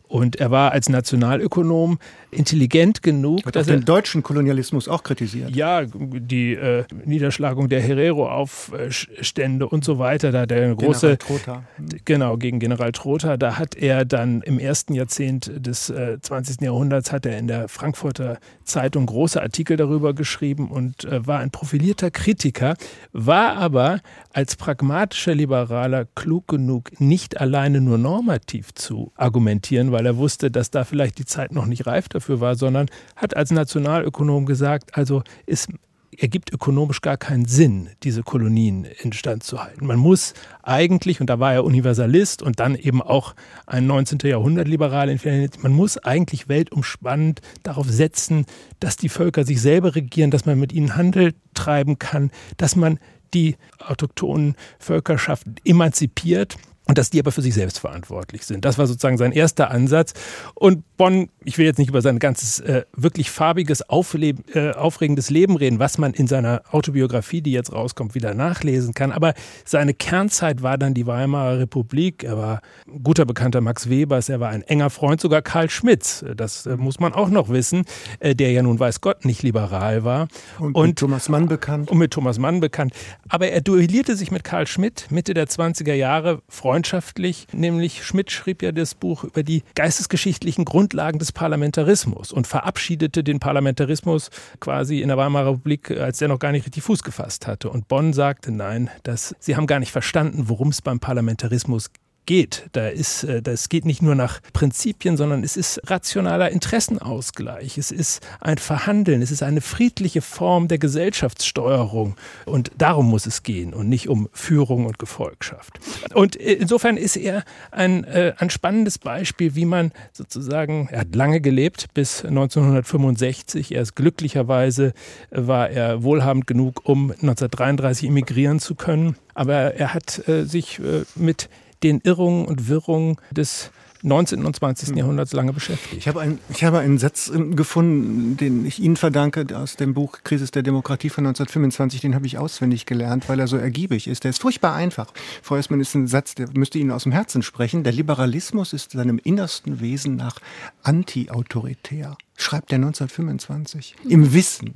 [0.08, 1.98] Und er war als Nationalökonom
[2.30, 5.54] intelligent genug, Hat dass er den deutschen Kolonialismus auch kritisiert.
[5.54, 11.64] Ja, die äh, Niederschlagung der Herero-Aufstände und so weiter, da der große Trotha.
[12.04, 16.60] genau gegen General Trotha, da hat er dann im ersten Jahrzehnt des äh, 20.
[16.60, 21.50] Jahrhunderts hat er in der Frankfurter Zeitung große Artikel darüber geschrieben und äh, war ein
[21.50, 22.76] profilierter Kritiker,
[23.12, 24.00] war aber
[24.32, 30.70] als pragmatischer Liberaler klug genug, nicht alleine nur normativ zu argumentieren, weil er wusste, dass
[30.70, 35.22] da vielleicht die Zeit noch nicht reif dafür war, sondern hat als Nationalökonom gesagt, also
[35.46, 35.68] es
[36.14, 39.86] ergibt ökonomisch gar keinen Sinn, diese Kolonien instand zu halten.
[39.86, 43.34] Man muss eigentlich, und da war er Universalist und dann eben auch
[43.66, 44.18] ein 19.
[44.24, 45.16] Jahrhundert Liberal,
[45.60, 48.44] man muss eigentlich weltumspannend darauf setzen,
[48.80, 52.98] dass die Völker sich selber regieren, dass man mit ihnen Handel treiben kann, dass man
[53.32, 58.64] die autochthonen Völkerschaften emanzipiert und dass die aber für sich selbst verantwortlich sind.
[58.64, 60.14] Das war sozusagen sein erster Ansatz.
[60.54, 65.56] Und Bonn, ich will jetzt nicht über sein ganzes äh, wirklich farbiges, äh, aufregendes Leben
[65.56, 69.10] reden, was man in seiner Autobiografie, die jetzt rauskommt, wieder nachlesen kann.
[69.10, 72.22] Aber seine Kernzeit war dann die Weimarer Republik.
[72.22, 76.24] Er war ein guter Bekannter Max Webers, er war ein enger Freund sogar Karl Schmitz.
[76.36, 77.84] Das äh, muss man auch noch wissen,
[78.20, 80.28] äh, der ja nun weiß Gott nicht liberal war.
[80.60, 81.90] Und, und mit Thomas Mann bekannt.
[81.90, 82.94] Und mit Thomas Mann bekannt.
[83.28, 88.30] Aber er duellierte sich mit Karl Schmidt Mitte der 20er Jahre, Freund freundschaftlich, nämlich Schmidt
[88.30, 94.28] schrieb ja das Buch über die geistesgeschichtlichen Grundlagen des Parlamentarismus und verabschiedete den Parlamentarismus
[94.60, 97.70] quasi in der Weimarer Republik, als der noch gar nicht richtig Fuß gefasst hatte.
[97.70, 101.90] Und Bonn sagte, nein, das, sie haben gar nicht verstanden, worum es beim Parlamentarismus
[102.26, 102.66] geht.
[102.72, 107.78] Da ist, äh, das geht nicht nur nach Prinzipien, sondern es ist rationaler Interessenausgleich.
[107.78, 109.22] Es ist ein Verhandeln.
[109.22, 112.16] Es ist eine friedliche Form der Gesellschaftssteuerung.
[112.44, 115.78] Und darum muss es gehen und nicht um Führung und Gefolgschaft.
[116.14, 121.40] Und insofern ist er ein, äh, ein spannendes Beispiel, wie man sozusagen, er hat lange
[121.40, 123.72] gelebt bis 1965.
[123.72, 124.92] Er ist glücklicherweise,
[125.30, 129.16] war er wohlhabend genug, um 1933 emigrieren zu können.
[129.34, 131.48] Aber er hat äh, sich äh, mit
[131.82, 133.70] den Irrungen und Wirrungen des
[134.02, 134.44] 19.
[134.44, 134.90] und 20.
[134.90, 134.96] Hm.
[134.98, 135.96] Jahrhunderts lange beschäftigt.
[135.96, 140.18] Ich habe, ein, ich habe einen Satz gefunden, den ich Ihnen verdanke, aus dem Buch
[140.22, 142.02] Krisis der Demokratie von 1925.
[142.02, 144.24] Den habe ich auswendig gelernt, weil er so ergiebig ist.
[144.24, 145.12] Der ist furchtbar einfach.
[145.42, 147.82] Frau Esmann ist ein Satz, der müsste Ihnen aus dem Herzen sprechen.
[147.82, 150.38] Der Liberalismus ist seinem innersten Wesen nach
[150.82, 154.74] anti-autoritär schreibt er 1925, im Wissen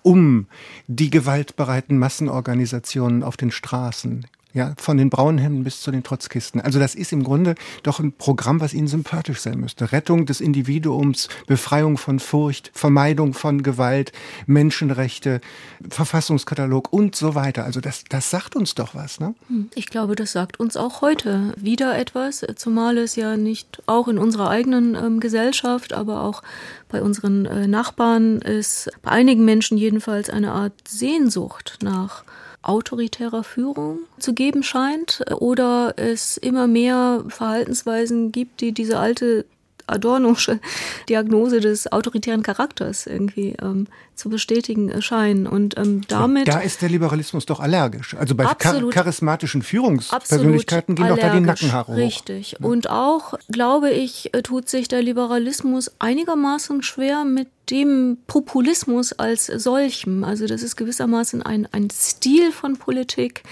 [0.00, 0.46] um
[0.86, 6.60] die gewaltbereiten Massenorganisationen auf den Straßen, ja, von den Braunhemden bis zu den Trotzkisten.
[6.60, 9.92] Also das ist im Grunde doch ein Programm, was Ihnen sympathisch sein müsste.
[9.92, 14.12] Rettung des Individuums, Befreiung von Furcht, Vermeidung von Gewalt,
[14.46, 15.40] Menschenrechte,
[15.88, 17.64] Verfassungskatalog und so weiter.
[17.64, 19.34] Also das, das sagt uns doch was, ne?
[19.48, 24.08] Hm, ich glaube, das sagt uns auch heute wieder etwas, zumal es ja nicht auch
[24.08, 26.42] in unserer eigenen ähm, Gesellschaft, aber auch
[26.90, 32.24] bei unseren äh, Nachbarn ist bei einigen Menschen jedenfalls eine Art Sehnsucht nach
[32.62, 39.44] autoritärer Führung zu geben scheint oder es immer mehr Verhaltensweisen gibt, die diese alte
[39.86, 40.60] Adornosche
[41.08, 45.46] Diagnose des autoritären Charakters irgendwie ähm, zu bestätigen scheinen.
[45.46, 46.48] Und ähm, damit.
[46.48, 48.14] Da ist der Liberalismus doch allergisch.
[48.14, 51.96] Also bei absolut, charismatischen Führungspersönlichkeiten gehen doch da die Nackenhaare hoch.
[51.96, 52.52] Richtig.
[52.52, 52.66] Ja.
[52.66, 60.22] Und auch, glaube ich, tut sich der Liberalismus einigermaßen schwer mit dem Populismus als solchem.
[60.22, 63.42] Also das ist gewissermaßen ein, ein Stil von Politik,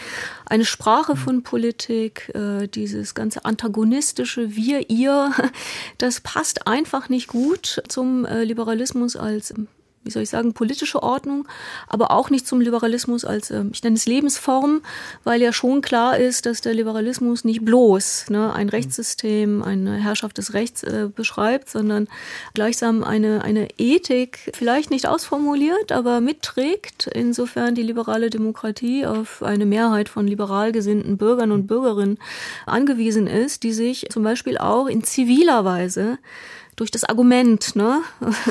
[0.46, 5.32] eine Sprache von Politik, äh, dieses ganze antagonistische Wir, ihr,
[5.98, 9.54] das passt einfach nicht gut zum äh, Liberalismus als
[10.02, 11.46] wie soll ich sagen, politische Ordnung,
[11.86, 14.80] aber auch nicht zum Liberalismus als, äh, ich nenne es Lebensform,
[15.24, 18.70] weil ja schon klar ist, dass der Liberalismus nicht bloß ne, ein mhm.
[18.70, 22.08] Rechtssystem, eine Herrschaft des Rechts äh, beschreibt, sondern
[22.54, 29.66] gleichsam eine, eine Ethik, vielleicht nicht ausformuliert, aber mitträgt, insofern die liberale Demokratie auf eine
[29.66, 32.18] Mehrheit von liberal gesinnten Bürgern und Bürgerinnen
[32.64, 36.18] angewiesen ist, die sich zum Beispiel auch in ziviler Weise
[36.76, 37.76] durch das Argument.
[37.76, 38.00] Ne?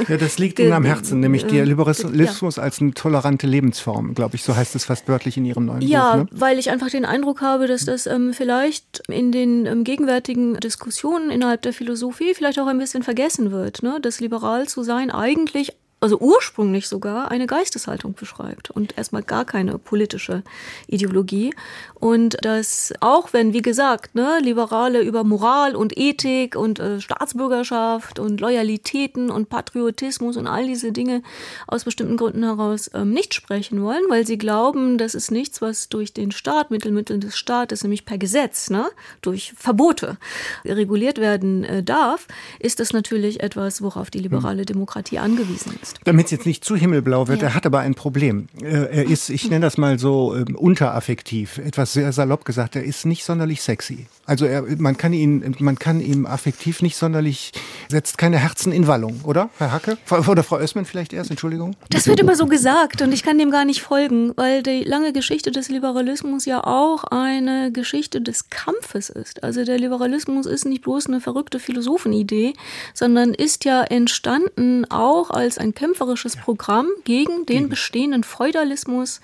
[0.08, 2.64] Ja, das liegt Ihnen am Herzen, nämlich der Liberalismus ja.
[2.64, 5.88] als eine tolerante Lebensform, glaube ich, so heißt es fast wörtlich in Ihrem neuen ja,
[5.88, 6.18] Buch.
[6.18, 6.28] Ja, ne?
[6.32, 11.30] weil ich einfach den Eindruck habe, dass das ähm, vielleicht in den ähm, gegenwärtigen Diskussionen
[11.32, 14.00] innerhalb der Philosophie vielleicht auch ein bisschen vergessen wird, ne?
[14.02, 19.78] dass liberal zu sein eigentlich also ursprünglich sogar eine Geisteshaltung beschreibt und erstmal gar keine
[19.78, 20.44] politische
[20.88, 21.54] Ideologie.
[21.96, 28.20] Und dass auch wenn, wie gesagt, ne, Liberale über Moral und Ethik und äh, Staatsbürgerschaft
[28.20, 31.22] und Loyalitäten und Patriotismus und all diese Dinge
[31.68, 35.90] aus bestimmten Gründen heraus ähm, nicht sprechen wollen, weil sie glauben, das ist nichts, was
[35.90, 38.86] durch den Staat, Mittelmittel des Staates, nämlich per Gesetz, ne,
[39.22, 40.18] durch Verbote
[40.64, 42.28] reguliert werden äh, darf,
[42.60, 46.00] ist das natürlich etwas, worauf die liberale Demokratie angewiesen ist ist.
[46.04, 47.50] Damit es jetzt nicht zu himmelblau wird, ja.
[47.50, 48.48] er hat aber ein Problem.
[48.62, 52.84] Äh, er ist, ich nenne das mal so ähm, unteraffektiv, etwas sehr salopp gesagt, er
[52.84, 54.08] ist nicht sonderlich sexy.
[54.30, 57.52] Also er, man kann ihn, man kann ihm affektiv nicht sonderlich,
[57.88, 59.98] setzt keine Herzen in Wallung, oder, Herr Hacke?
[60.30, 61.76] Oder Frau Össmann vielleicht erst, Entschuldigung?
[61.90, 65.14] Das wird immer so gesagt und ich kann dem gar nicht folgen, weil die lange
[65.14, 69.44] Geschichte des Liberalismus ja auch eine Geschichte des Kampfes ist.
[69.44, 72.54] Also der Liberalismus ist nicht bloß eine verrückte Philosophenidee,
[72.94, 79.22] sondern ist ja entstanden auch als ein kämpferisches Programm gegen den bestehenden Feudalismus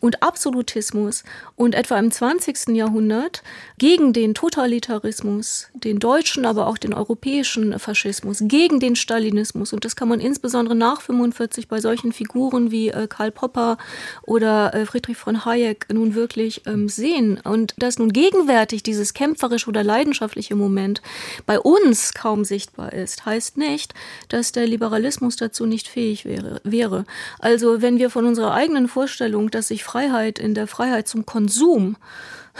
[0.00, 1.24] und Absolutismus
[1.56, 2.68] und etwa im 20.
[2.68, 3.42] Jahrhundert
[3.78, 9.72] gegen den Totalitarismus, den deutschen, aber auch den europäischen Faschismus, gegen den Stalinismus.
[9.72, 13.78] Und das kann man insbesondere nach 45 bei solchen Figuren wie äh, Karl Popper
[14.22, 17.40] oder äh, Friedrich von Hayek nun wirklich ähm, sehen.
[17.42, 21.02] Und dass nun gegenwärtig dieses kämpferische oder leidenschaftliche Moment
[21.46, 23.94] bei uns kaum sichtbar ist, heißt nicht,
[24.28, 26.60] dass der Liberalismus dazu nicht fähig wäre.
[26.64, 27.04] wäre.
[27.38, 31.96] Also wenn wir von unserer eigenen Vorstellung, dass sich Freiheit in der Freiheit zum Konsum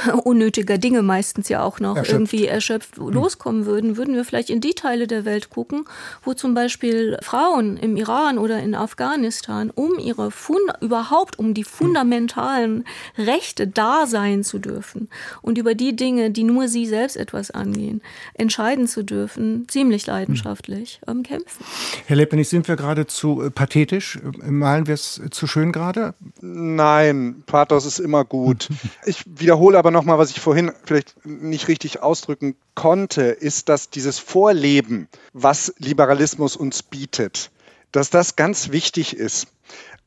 [0.25, 2.13] unnötiger Dinge meistens ja auch noch erschöpft.
[2.13, 3.09] irgendwie erschöpft hm.
[3.09, 5.85] loskommen würden, würden wir vielleicht in die Teile der Welt gucken,
[6.23, 11.65] wo zum Beispiel Frauen im Iran oder in Afghanistan um ihre Fund überhaupt um die
[11.65, 11.71] hm.
[11.71, 12.85] fundamentalen
[13.19, 15.09] Rechte da sein zu dürfen
[15.43, 18.03] und über die Dinge, die nur sie selbst etwas angehen,
[18.35, 21.65] entscheiden zu dürfen, ziemlich leidenschaftlich ähm, kämpfen.
[22.07, 24.19] Herr Leppenich, sind wir gerade zu äh, pathetisch?
[24.43, 26.15] Malen wir es zu schön gerade?
[26.41, 28.69] Nein, Pathos ist immer gut.
[29.05, 33.89] Ich wiederhole aber aber nochmal, was ich vorhin vielleicht nicht richtig ausdrücken konnte, ist, dass
[33.89, 37.53] dieses Vorleben, was Liberalismus uns bietet,
[37.93, 39.47] dass das ganz wichtig ist.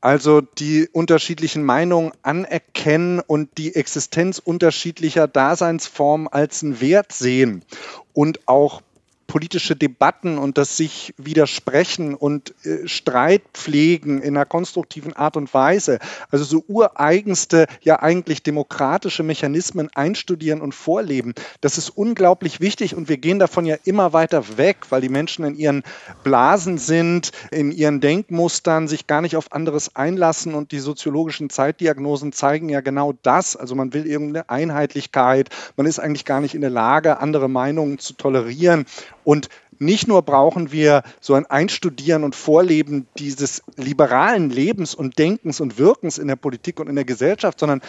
[0.01, 7.63] Also die unterschiedlichen Meinungen anerkennen und die Existenz unterschiedlicher Daseinsformen als einen Wert sehen
[8.11, 8.81] und auch
[9.29, 15.53] politische Debatten und das sich widersprechen und äh, Streit pflegen in einer konstruktiven Art und
[15.53, 15.99] Weise,
[16.31, 23.07] also so ureigenste, ja eigentlich demokratische Mechanismen einstudieren und vorleben, das ist unglaublich wichtig und
[23.07, 25.83] wir gehen davon ja immer weiter weg, weil die Menschen in ihren
[26.23, 32.31] Blasen sind, in ihren Denkmustern, sich gar nicht auf anderes einlassen und die soziologischen Zeitdiagnosen
[32.31, 33.55] zeigen ja genau das.
[33.55, 37.99] Also man will irgendeine Einheitlichkeit, man ist eigentlich gar nicht in der Lage, andere Meinungen
[37.99, 38.87] zu tolerieren
[39.29, 45.61] und nicht nur brauchen wir so ein Einstudieren und Vorleben dieses liberalen Lebens und Denkens
[45.61, 47.81] und Wirkens in der Politik und in der Gesellschaft, sondern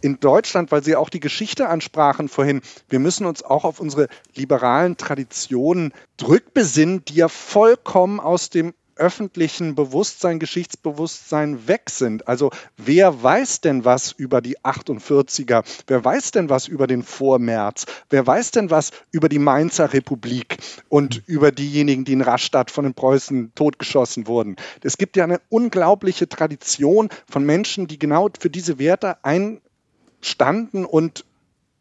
[0.00, 4.08] in Deutschland, weil Sie auch die Geschichte ansprachen vorhin, wir müssen uns auch auf unsere
[4.34, 12.28] liberalen Traditionen zurückbesinnen, die ja vollkommen aus dem öffentlichen Bewusstsein, Geschichtsbewusstsein weg sind.
[12.28, 15.64] Also wer weiß denn was über die 48er?
[15.86, 17.86] Wer weiß denn was über den Vormärz?
[18.10, 20.58] Wer weiß denn was über die Mainzer Republik
[20.88, 24.56] und über diejenigen, die in Rastatt von den Preußen totgeschossen wurden?
[24.82, 31.24] Es gibt ja eine unglaubliche Tradition von Menschen, die genau für diese Werte einstanden und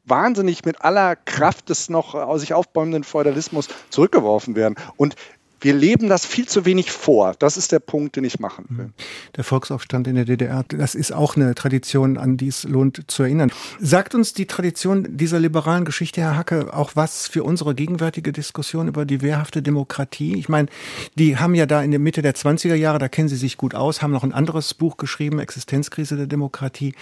[0.06, 4.76] wahnsinnig mit aller Kraft des noch sich aufbäumenden Feudalismus zurückgeworfen werden.
[4.96, 5.16] Und
[5.60, 7.36] wir leben das viel zu wenig vor.
[7.40, 8.90] Das ist der Punkt, den ich machen will.
[9.36, 13.24] Der Volksaufstand in der DDR, das ist auch eine Tradition, an die es lohnt zu
[13.24, 13.52] erinnern.
[13.80, 18.88] Sagt uns die Tradition dieser liberalen Geschichte, Herr Hacke, auch was für unsere gegenwärtige Diskussion
[18.88, 20.38] über die wehrhafte Demokratie?
[20.38, 20.68] Ich meine,
[21.16, 23.74] die haben ja da in der Mitte der 20er Jahre, da kennen Sie sich gut
[23.74, 26.94] aus, haben noch ein anderes Buch geschrieben, Existenzkrise der Demokratie.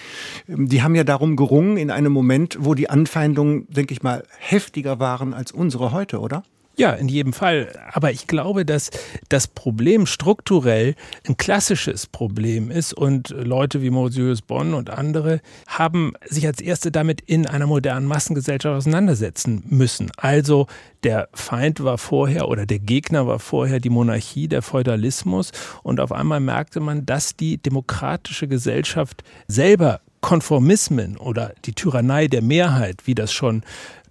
[0.47, 4.99] Die haben ja darum gerungen in einem Moment, wo die Anfeindungen, denke ich mal, heftiger
[4.99, 6.43] waren als unsere heute, oder?
[6.77, 7.71] Ja, in jedem Fall.
[7.93, 8.91] Aber ich glaube, dass
[9.29, 16.13] das Problem strukturell ein klassisches Problem ist und Leute wie Mosius Bonn und andere haben
[16.25, 20.11] sich als Erste damit in einer modernen Massengesellschaft auseinandersetzen müssen.
[20.17, 20.67] Also
[21.03, 26.11] der Feind war vorher oder der Gegner war vorher die Monarchie, der Feudalismus und auf
[26.11, 33.13] einmal merkte man, dass die demokratische Gesellschaft selber Konformismen oder die Tyrannei der Mehrheit, wie
[33.13, 33.63] das schon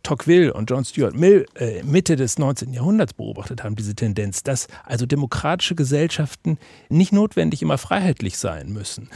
[0.04, 2.72] Tocqueville und John Stuart Mill äh, Mitte des 19.
[2.72, 9.08] Jahrhunderts beobachtet haben, diese Tendenz, dass also demokratische Gesellschaften nicht notwendig immer freiheitlich sein müssen.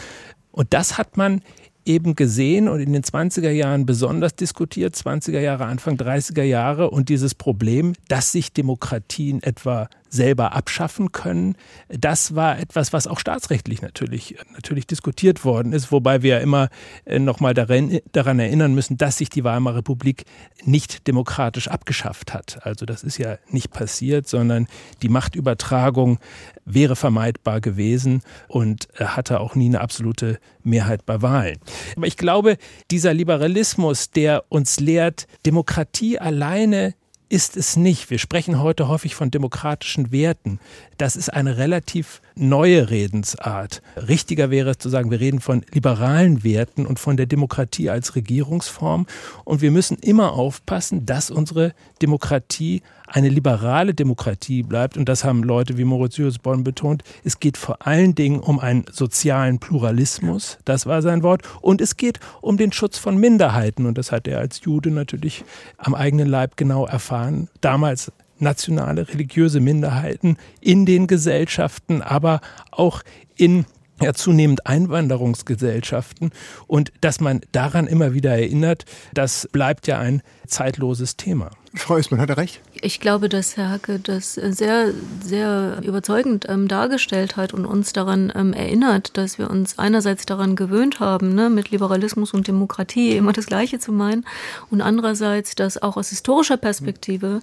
[0.51, 1.43] Und das hat man
[1.85, 7.09] eben gesehen und in den 20er Jahren besonders diskutiert, 20er Jahre, Anfang 30er Jahre und
[7.09, 11.57] dieses Problem, dass sich Demokratien etwa selber abschaffen können.
[11.89, 16.69] Das war etwas, was auch staatsrechtlich natürlich, natürlich diskutiert worden ist, wobei wir ja immer
[17.05, 20.25] äh, nochmal daran, daran erinnern müssen, dass sich die Weimarer Republik
[20.65, 22.59] nicht demokratisch abgeschafft hat.
[22.67, 24.67] Also das ist ja nicht passiert, sondern
[25.03, 26.19] die Machtübertragung
[26.65, 31.59] wäre vermeidbar gewesen und hatte auch nie eine absolute Mehrheit bei Wahlen.
[31.97, 32.57] Aber ich glaube,
[32.91, 36.95] dieser Liberalismus, der uns lehrt, Demokratie alleine
[37.29, 38.11] ist es nicht.
[38.11, 40.61] Wir sprechen heute häufig von demokratischen Werten.
[40.97, 43.83] Das ist eine relativ neue Redensart.
[43.97, 48.17] Richtiger wäre es zu sagen, wir reden von liberalen Werten und von der Demokratie als
[48.17, 49.07] Regierungsform.
[49.45, 54.97] Und wir müssen immer aufpassen, dass unsere Demokratie eine liberale Demokratie bleibt.
[54.97, 57.03] Und das haben Leute wie Mauritius Bonn betont.
[57.25, 60.59] Es geht vor allen Dingen um einen sozialen Pluralismus.
[60.65, 61.43] Das war sein Wort.
[61.61, 63.87] Und es geht um den Schutz von Minderheiten.
[63.87, 65.45] Und das hat er als Jude natürlich
[65.77, 67.49] am eigenen Leib genau erfahren.
[67.61, 72.41] Damals nationale religiöse Minderheiten in den Gesellschaften, aber
[72.71, 73.03] auch
[73.37, 73.67] in
[74.01, 76.31] ja, zunehmend Einwanderungsgesellschaften
[76.67, 81.51] und dass man daran immer wieder erinnert, das bleibt ja ein zeitloses Thema.
[81.75, 82.61] Frau Ismann, hat er recht?
[82.81, 88.33] Ich glaube, dass Herr Hacke das sehr, sehr überzeugend ähm, dargestellt hat und uns daran
[88.35, 93.33] ähm, erinnert, dass wir uns einerseits daran gewöhnt haben, ne, mit Liberalismus und Demokratie immer
[93.33, 94.25] das Gleiche zu meinen
[94.71, 97.41] und andererseits, dass auch aus historischer Perspektive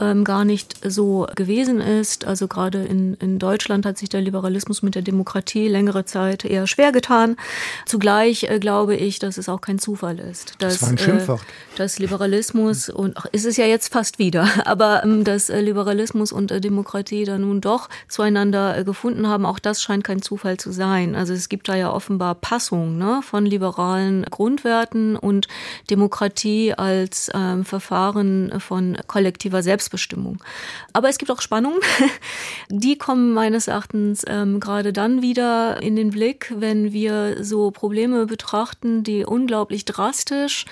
[0.00, 2.24] ähm, gar nicht so gewesen ist.
[2.24, 6.66] Also gerade in, in Deutschland hat sich der Liberalismus mit der Demokratie längere Zeit eher
[6.66, 7.36] schwer getan.
[7.86, 10.54] Zugleich äh, glaube ich, dass es auch kein Zufall ist.
[10.58, 11.40] Dass, das war ein Schimpfwort.
[11.40, 15.60] Äh, dass Liberalismus und ach, ist es ja jetzt fast wieder, aber ähm, dass äh,
[15.60, 20.22] Liberalismus und äh, Demokratie da nun doch zueinander äh, gefunden haben, auch das scheint kein
[20.22, 21.14] Zufall zu sein.
[21.14, 25.46] Also es gibt da ja offenbar Passung ne, von liberalen Grundwerten und
[25.90, 30.38] Demokratie als ähm, Verfahren von kollektiver Selbstbestimmung.
[30.94, 31.80] Aber es gibt auch Spannungen,
[32.70, 38.24] die kommen meines Erachtens ähm, gerade dann wieder in den Blick, wenn wir so Probleme
[38.24, 40.64] betrachten, die unglaublich drastisch,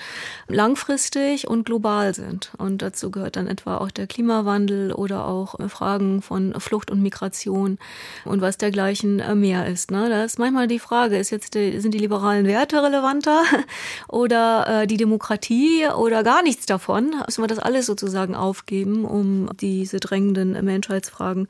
[0.47, 2.51] langfristig und global sind.
[2.57, 7.01] Und dazu gehört dann etwa auch der Klimawandel oder auch äh, Fragen von Flucht und
[7.01, 7.77] Migration
[8.25, 9.91] und was dergleichen äh, mehr ist.
[9.91, 10.09] Ne?
[10.09, 13.43] Da ist manchmal die Frage, ist jetzt die, sind die liberalen Werte relevanter
[14.07, 17.15] oder äh, die Demokratie oder gar nichts davon?
[17.25, 21.47] Müssen wir das alles sozusagen aufgeben, um diese drängenden Menschheitsfragen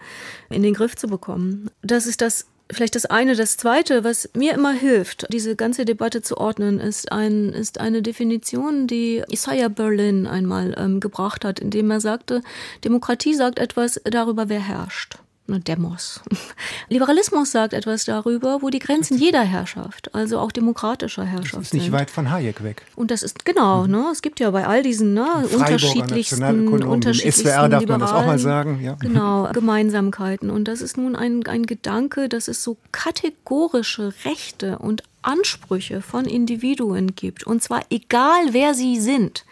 [0.49, 1.69] in den Griff zu bekommen?
[1.81, 3.35] Das ist das Vielleicht das eine.
[3.35, 8.01] Das zweite, was mir immer hilft, diese ganze Debatte zu ordnen, ist, ein, ist eine
[8.01, 12.41] Definition, die Isaiah Berlin einmal ähm, gebracht hat, indem er sagte,
[12.83, 15.17] Demokratie sagt etwas darüber, wer herrscht.
[15.59, 16.21] Demos.
[16.89, 21.73] Liberalismus sagt etwas darüber, wo die Grenzen jeder Herrschaft, also auch demokratischer Herrschaft das ist
[21.73, 21.93] nicht sind.
[21.93, 22.83] weit von Hayek weg.
[22.95, 23.91] Und das ist genau, mhm.
[23.91, 24.09] ne?
[24.11, 28.39] Es gibt ja bei all diesen ne, unterschiedlichsten, unterschiedlichsten SWR darf man das auch mal
[28.39, 28.93] sagen, ja.
[28.95, 30.49] Genau, Gemeinsamkeiten.
[30.49, 36.25] Und das ist nun ein, ein Gedanke, dass es so kategorische Rechte und Ansprüche von
[36.25, 37.45] Individuen gibt.
[37.45, 39.45] Und zwar egal, wer sie sind.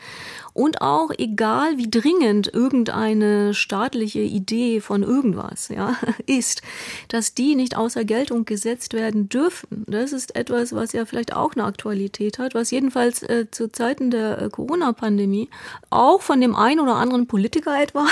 [0.53, 5.95] Und auch egal, wie dringend irgendeine staatliche Idee von irgendwas ja,
[6.25, 6.61] ist,
[7.07, 9.85] dass die nicht außer Geltung gesetzt werden dürfen.
[9.87, 14.11] Das ist etwas, was ja vielleicht auch eine Aktualität hat, was jedenfalls äh, zu Zeiten
[14.11, 15.49] der äh, Corona-Pandemie
[15.89, 18.05] auch von dem einen oder anderen Politiker etwa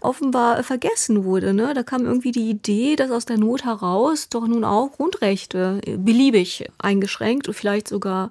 [0.00, 1.54] offenbar vergessen wurde.
[1.54, 1.74] Ne?
[1.74, 5.96] Da kam irgendwie die Idee, dass aus der Not heraus doch nun auch Grundrechte äh,
[5.96, 8.30] beliebig eingeschränkt und vielleicht sogar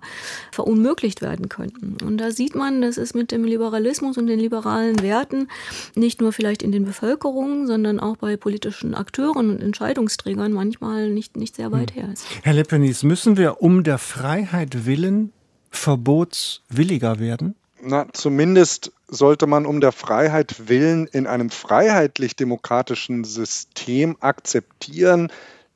[0.52, 1.98] verunmöglicht werden könnten.
[2.06, 5.49] Und da sieht man, das ist mit dem Liberalismus und den liberalen Werten
[5.95, 11.36] nicht nur vielleicht in den Bevölkerungen, sondern auch bei politischen Akteuren und Entscheidungsträgern manchmal nicht,
[11.36, 12.01] nicht sehr weit hm.
[12.01, 12.25] her ist.
[12.43, 15.34] Herr Leppenis, müssen wir um der Freiheit willen
[15.71, 17.55] verbotswilliger werden?
[17.81, 25.29] Na, zumindest sollte man um der Freiheit willen in einem freiheitlich-demokratischen System akzeptieren,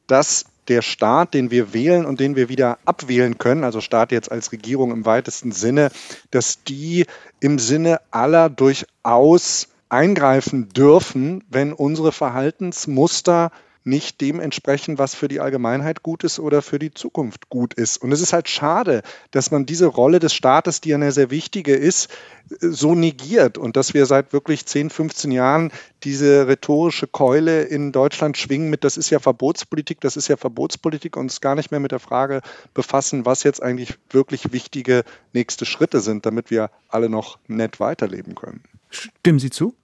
[0.07, 4.31] dass der Staat, den wir wählen und den wir wieder abwählen können, also Staat jetzt
[4.31, 5.89] als Regierung im weitesten Sinne,
[6.31, 7.05] dass die
[7.39, 13.51] im Sinne aller durchaus eingreifen dürfen, wenn unsere Verhaltensmuster
[13.87, 17.97] nicht dem entsprechen, was für die Allgemeinheit gut ist oder für die Zukunft gut ist.
[17.97, 21.73] Und es ist halt schade, dass man diese Rolle des Staates, die eine sehr wichtige
[21.73, 22.09] ist,
[22.59, 25.71] so negiert und dass wir seit wirklich 10, 15 Jahren
[26.03, 31.15] diese rhetorische Keule in Deutschland schwingen mit, das ist ja Verbotspolitik, das ist ja Verbotspolitik
[31.15, 32.41] und uns gar nicht mehr mit der Frage
[32.73, 38.33] befassen, was jetzt eigentlich wirklich wichtige nächste Schritte sind, damit wir alle noch nett weiterleben
[38.35, 38.63] können.
[38.89, 39.75] Stimmen Sie zu?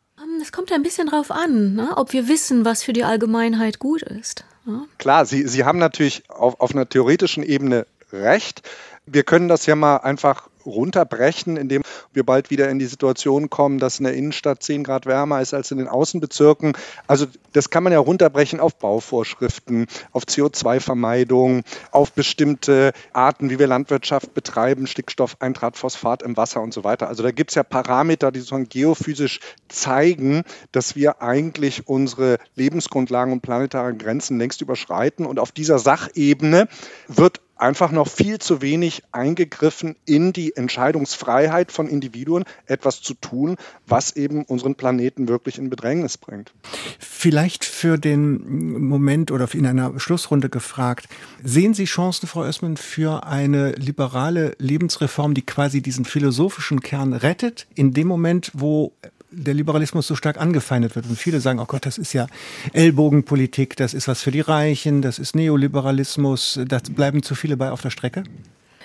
[0.43, 1.93] Es kommt ein bisschen drauf an, ne?
[1.95, 4.43] ob wir wissen, was für die Allgemeinheit gut ist.
[4.65, 4.85] Ne?
[4.97, 8.61] Klar, Sie, Sie haben natürlich auf, auf einer theoretischen Ebene recht.
[9.05, 11.81] Wir können das ja mal einfach runterbrechen, indem
[12.13, 15.53] wir bald wieder in die Situation kommen, dass in der Innenstadt 10 Grad wärmer ist
[15.53, 16.73] als in den Außenbezirken.
[17.07, 23.67] Also das kann man ja runterbrechen auf Bauvorschriften, auf CO2-Vermeidung, auf bestimmte Arten, wie wir
[23.67, 27.07] Landwirtschaft betreiben, Stickstoff, Eintrat, Phosphat im Wasser und so weiter.
[27.07, 29.39] Also da gibt es ja Parameter, die sozusagen geophysisch
[29.69, 35.25] zeigen, dass wir eigentlich unsere Lebensgrundlagen und planetaren Grenzen längst überschreiten.
[35.25, 36.67] Und auf dieser Sachebene
[37.07, 43.57] wird einfach noch viel zu wenig eingegriffen in die Entscheidungsfreiheit von Individuen, etwas zu tun,
[43.87, 46.53] was eben unseren Planeten wirklich in Bedrängnis bringt.
[46.99, 51.07] Vielleicht für den Moment oder in einer Schlussrunde gefragt,
[51.43, 57.67] sehen Sie Chancen, Frau Oessmann, für eine liberale Lebensreform, die quasi diesen philosophischen Kern rettet,
[57.75, 58.93] in dem Moment, wo
[59.35, 61.05] der Liberalismus so stark angefeindet wird.
[61.07, 62.27] Und viele sagen, oh Gott, das ist ja
[62.73, 67.71] Ellbogenpolitik, das ist was für die Reichen, das ist Neoliberalismus, da bleiben zu viele bei
[67.71, 68.23] auf der Strecke?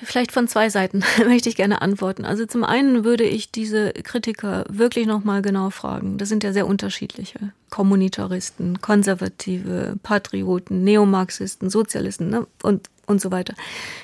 [0.03, 2.25] Vielleicht von zwei Seiten möchte ich gerne antworten.
[2.25, 6.19] Also zum einen würde ich diese Kritiker wirklich nochmal genau fragen.
[6.19, 7.53] Das sind ja sehr unterschiedliche.
[7.71, 12.47] Kommunitaristen, Konservative, Patrioten, Neomarxisten, Sozialisten ne?
[12.63, 13.55] und, und so weiter.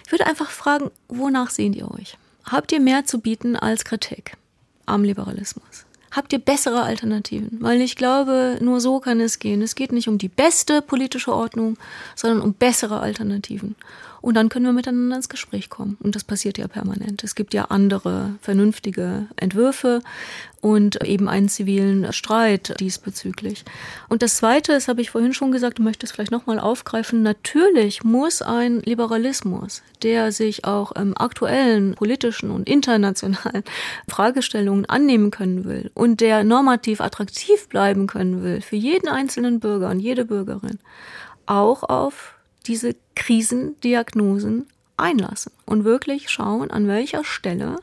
[0.05, 2.19] Ich würde einfach fragen, wonach sehen ihr euch?
[2.45, 4.33] Habt ihr mehr zu bieten als Kritik
[4.87, 5.84] am Liberalismus?
[6.15, 7.59] Habt ihr bessere Alternativen?
[7.61, 9.63] Weil ich glaube, nur so kann es gehen.
[9.63, 11.77] Es geht nicht um die beste politische Ordnung,
[12.15, 13.77] sondern um bessere Alternativen.
[14.25, 15.99] Und dann können wir miteinander ins Gespräch kommen.
[16.03, 17.23] Und das passiert ja permanent.
[17.25, 20.01] Es gibt ja andere vernünftige Entwürfe
[20.63, 23.67] und eben einen zivilen Streit diesbezüglich.
[24.09, 27.21] Und das Zweite, das habe ich vorhin schon gesagt, ich möchte es vielleicht nochmal aufgreifen,
[27.21, 33.63] natürlich muss ein Liberalismus, der sich auch im aktuellen politischen und internationalen
[34.09, 39.91] Fragestellungen annehmen können will und der normativ attraktiv bleiben können will für jeden einzelnen Bürger
[39.91, 40.79] und jede Bürgerin,
[41.45, 42.34] auch auf
[42.67, 47.77] diese Krisendiagnosen einlassen und wirklich schauen, an welcher Stelle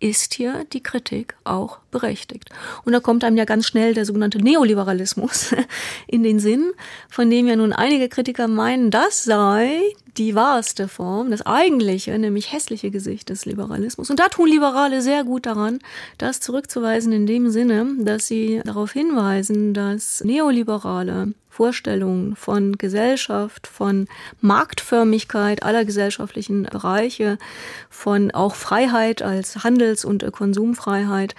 [0.00, 2.50] ist hier die Kritik auch berechtigt.
[2.84, 5.54] Und da kommt einem ja ganz schnell der sogenannte Neoliberalismus
[6.06, 6.72] in den Sinn,
[7.08, 9.80] von dem ja nun einige Kritiker meinen, das sei
[10.16, 14.10] die wahrste Form, das eigentliche, nämlich hässliche Gesicht des Liberalismus.
[14.10, 15.78] Und da tun Liberale sehr gut daran,
[16.18, 24.08] das zurückzuweisen in dem Sinne, dass sie darauf hinweisen, dass Neoliberale Vorstellungen von Gesellschaft, von
[24.40, 27.38] Marktförmigkeit aller gesellschaftlichen Bereiche,
[27.88, 31.36] von auch Freiheit als Handels- und Konsumfreiheit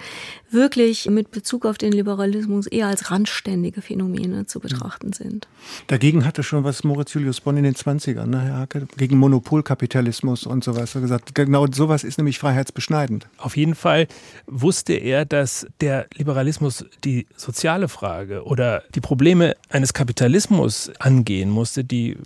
[0.50, 5.48] wirklich mit Bezug auf den Liberalismus eher als randständige Phänomene zu betrachten sind.
[5.86, 10.46] Dagegen hatte schon was Moritz Julius Bonn in den 20ern, ne, Herr Hacke, gegen Monopolkapitalismus
[10.46, 10.92] und sowas.
[10.92, 13.28] Gesagt, genau sowas ist nämlich freiheitsbeschneidend.
[13.38, 14.06] Auf jeden Fall
[14.46, 21.84] wusste er, dass der Liberalismus die soziale Frage oder die Probleme eines Kapitalismus angehen musste,
[21.84, 22.16] die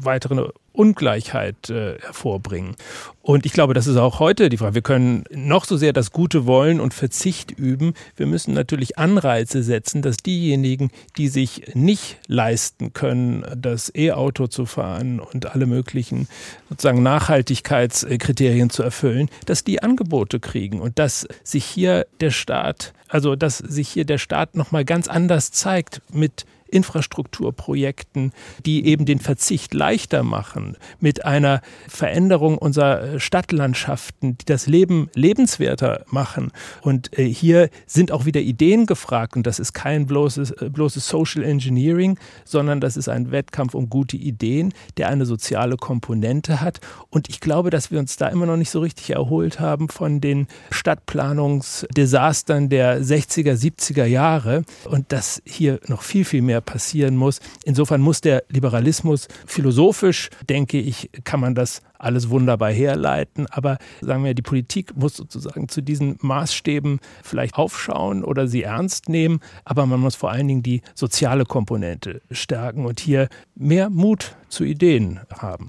[0.00, 0.50] weitere
[0.80, 2.74] Ungleichheit äh, hervorbringen.
[3.20, 4.76] Und ich glaube, das ist auch heute die Frage.
[4.76, 7.92] Wir können noch so sehr das Gute wollen und Verzicht üben.
[8.16, 14.64] Wir müssen natürlich Anreize setzen, dass diejenigen, die sich nicht leisten können, das E-Auto zu
[14.64, 16.28] fahren und alle möglichen
[16.70, 23.36] sozusagen Nachhaltigkeitskriterien zu erfüllen, dass die Angebote kriegen und dass sich hier der Staat, also
[23.36, 28.32] dass sich hier der Staat nochmal ganz anders zeigt mit Infrastrukturprojekten,
[28.64, 36.04] die eben den Verzicht leichter machen, mit einer Veränderung unserer Stadtlandschaften, die das Leben lebenswerter
[36.10, 36.52] machen.
[36.82, 41.06] Und äh, hier sind auch wieder Ideen gefragt und das ist kein bloßes, äh, bloßes
[41.06, 46.80] Social Engineering, sondern das ist ein Wettkampf um gute Ideen, der eine soziale Komponente hat.
[47.10, 50.20] Und ich glaube, dass wir uns da immer noch nicht so richtig erholt haben von
[50.20, 57.40] den Stadtplanungsdesastern der 60er, 70er Jahre und dass hier noch viel, viel mehr passieren muss.
[57.64, 63.46] Insofern muss der Liberalismus philosophisch, denke ich, kann man das alles wunderbar herleiten.
[63.50, 69.08] Aber sagen wir, die Politik muss sozusagen zu diesen Maßstäben vielleicht aufschauen oder sie ernst
[69.08, 69.40] nehmen.
[69.64, 74.64] Aber man muss vor allen Dingen die soziale Komponente stärken und hier mehr Mut zu
[74.64, 75.68] Ideen haben.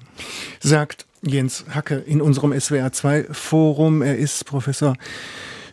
[0.59, 4.01] Sagt Jens Hacke in unserem SWR2-Forum.
[4.01, 4.95] Er ist Professor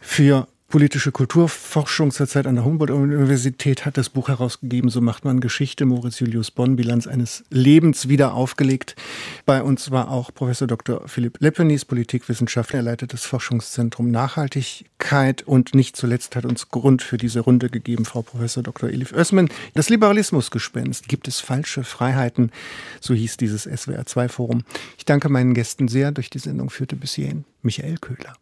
[0.01, 5.87] für politische Kulturforschung zurzeit an der Humboldt-Universität hat das Buch herausgegeben, so macht man Geschichte,
[5.87, 8.95] Moritz Julius Bonn, Bilanz eines Lebens wieder aufgelegt.
[9.47, 11.09] Bei uns war auch Professor Dr.
[11.09, 17.17] Philipp Leppenis, Politikwissenschaftler, er leitet das Forschungszentrum Nachhaltigkeit und nicht zuletzt hat uns Grund für
[17.17, 18.91] diese Runde gegeben, Frau Professor Dr.
[18.91, 19.49] Elif Oessmann.
[19.73, 22.53] Das Liberalismusgespenst, gibt es falsche Freiheiten?
[23.01, 24.65] So hieß dieses SWR2-Forum.
[24.99, 26.13] Ich danke meinen Gästen sehr.
[26.13, 28.35] Durch die Sendung führte bis hierhin Michael Köhler.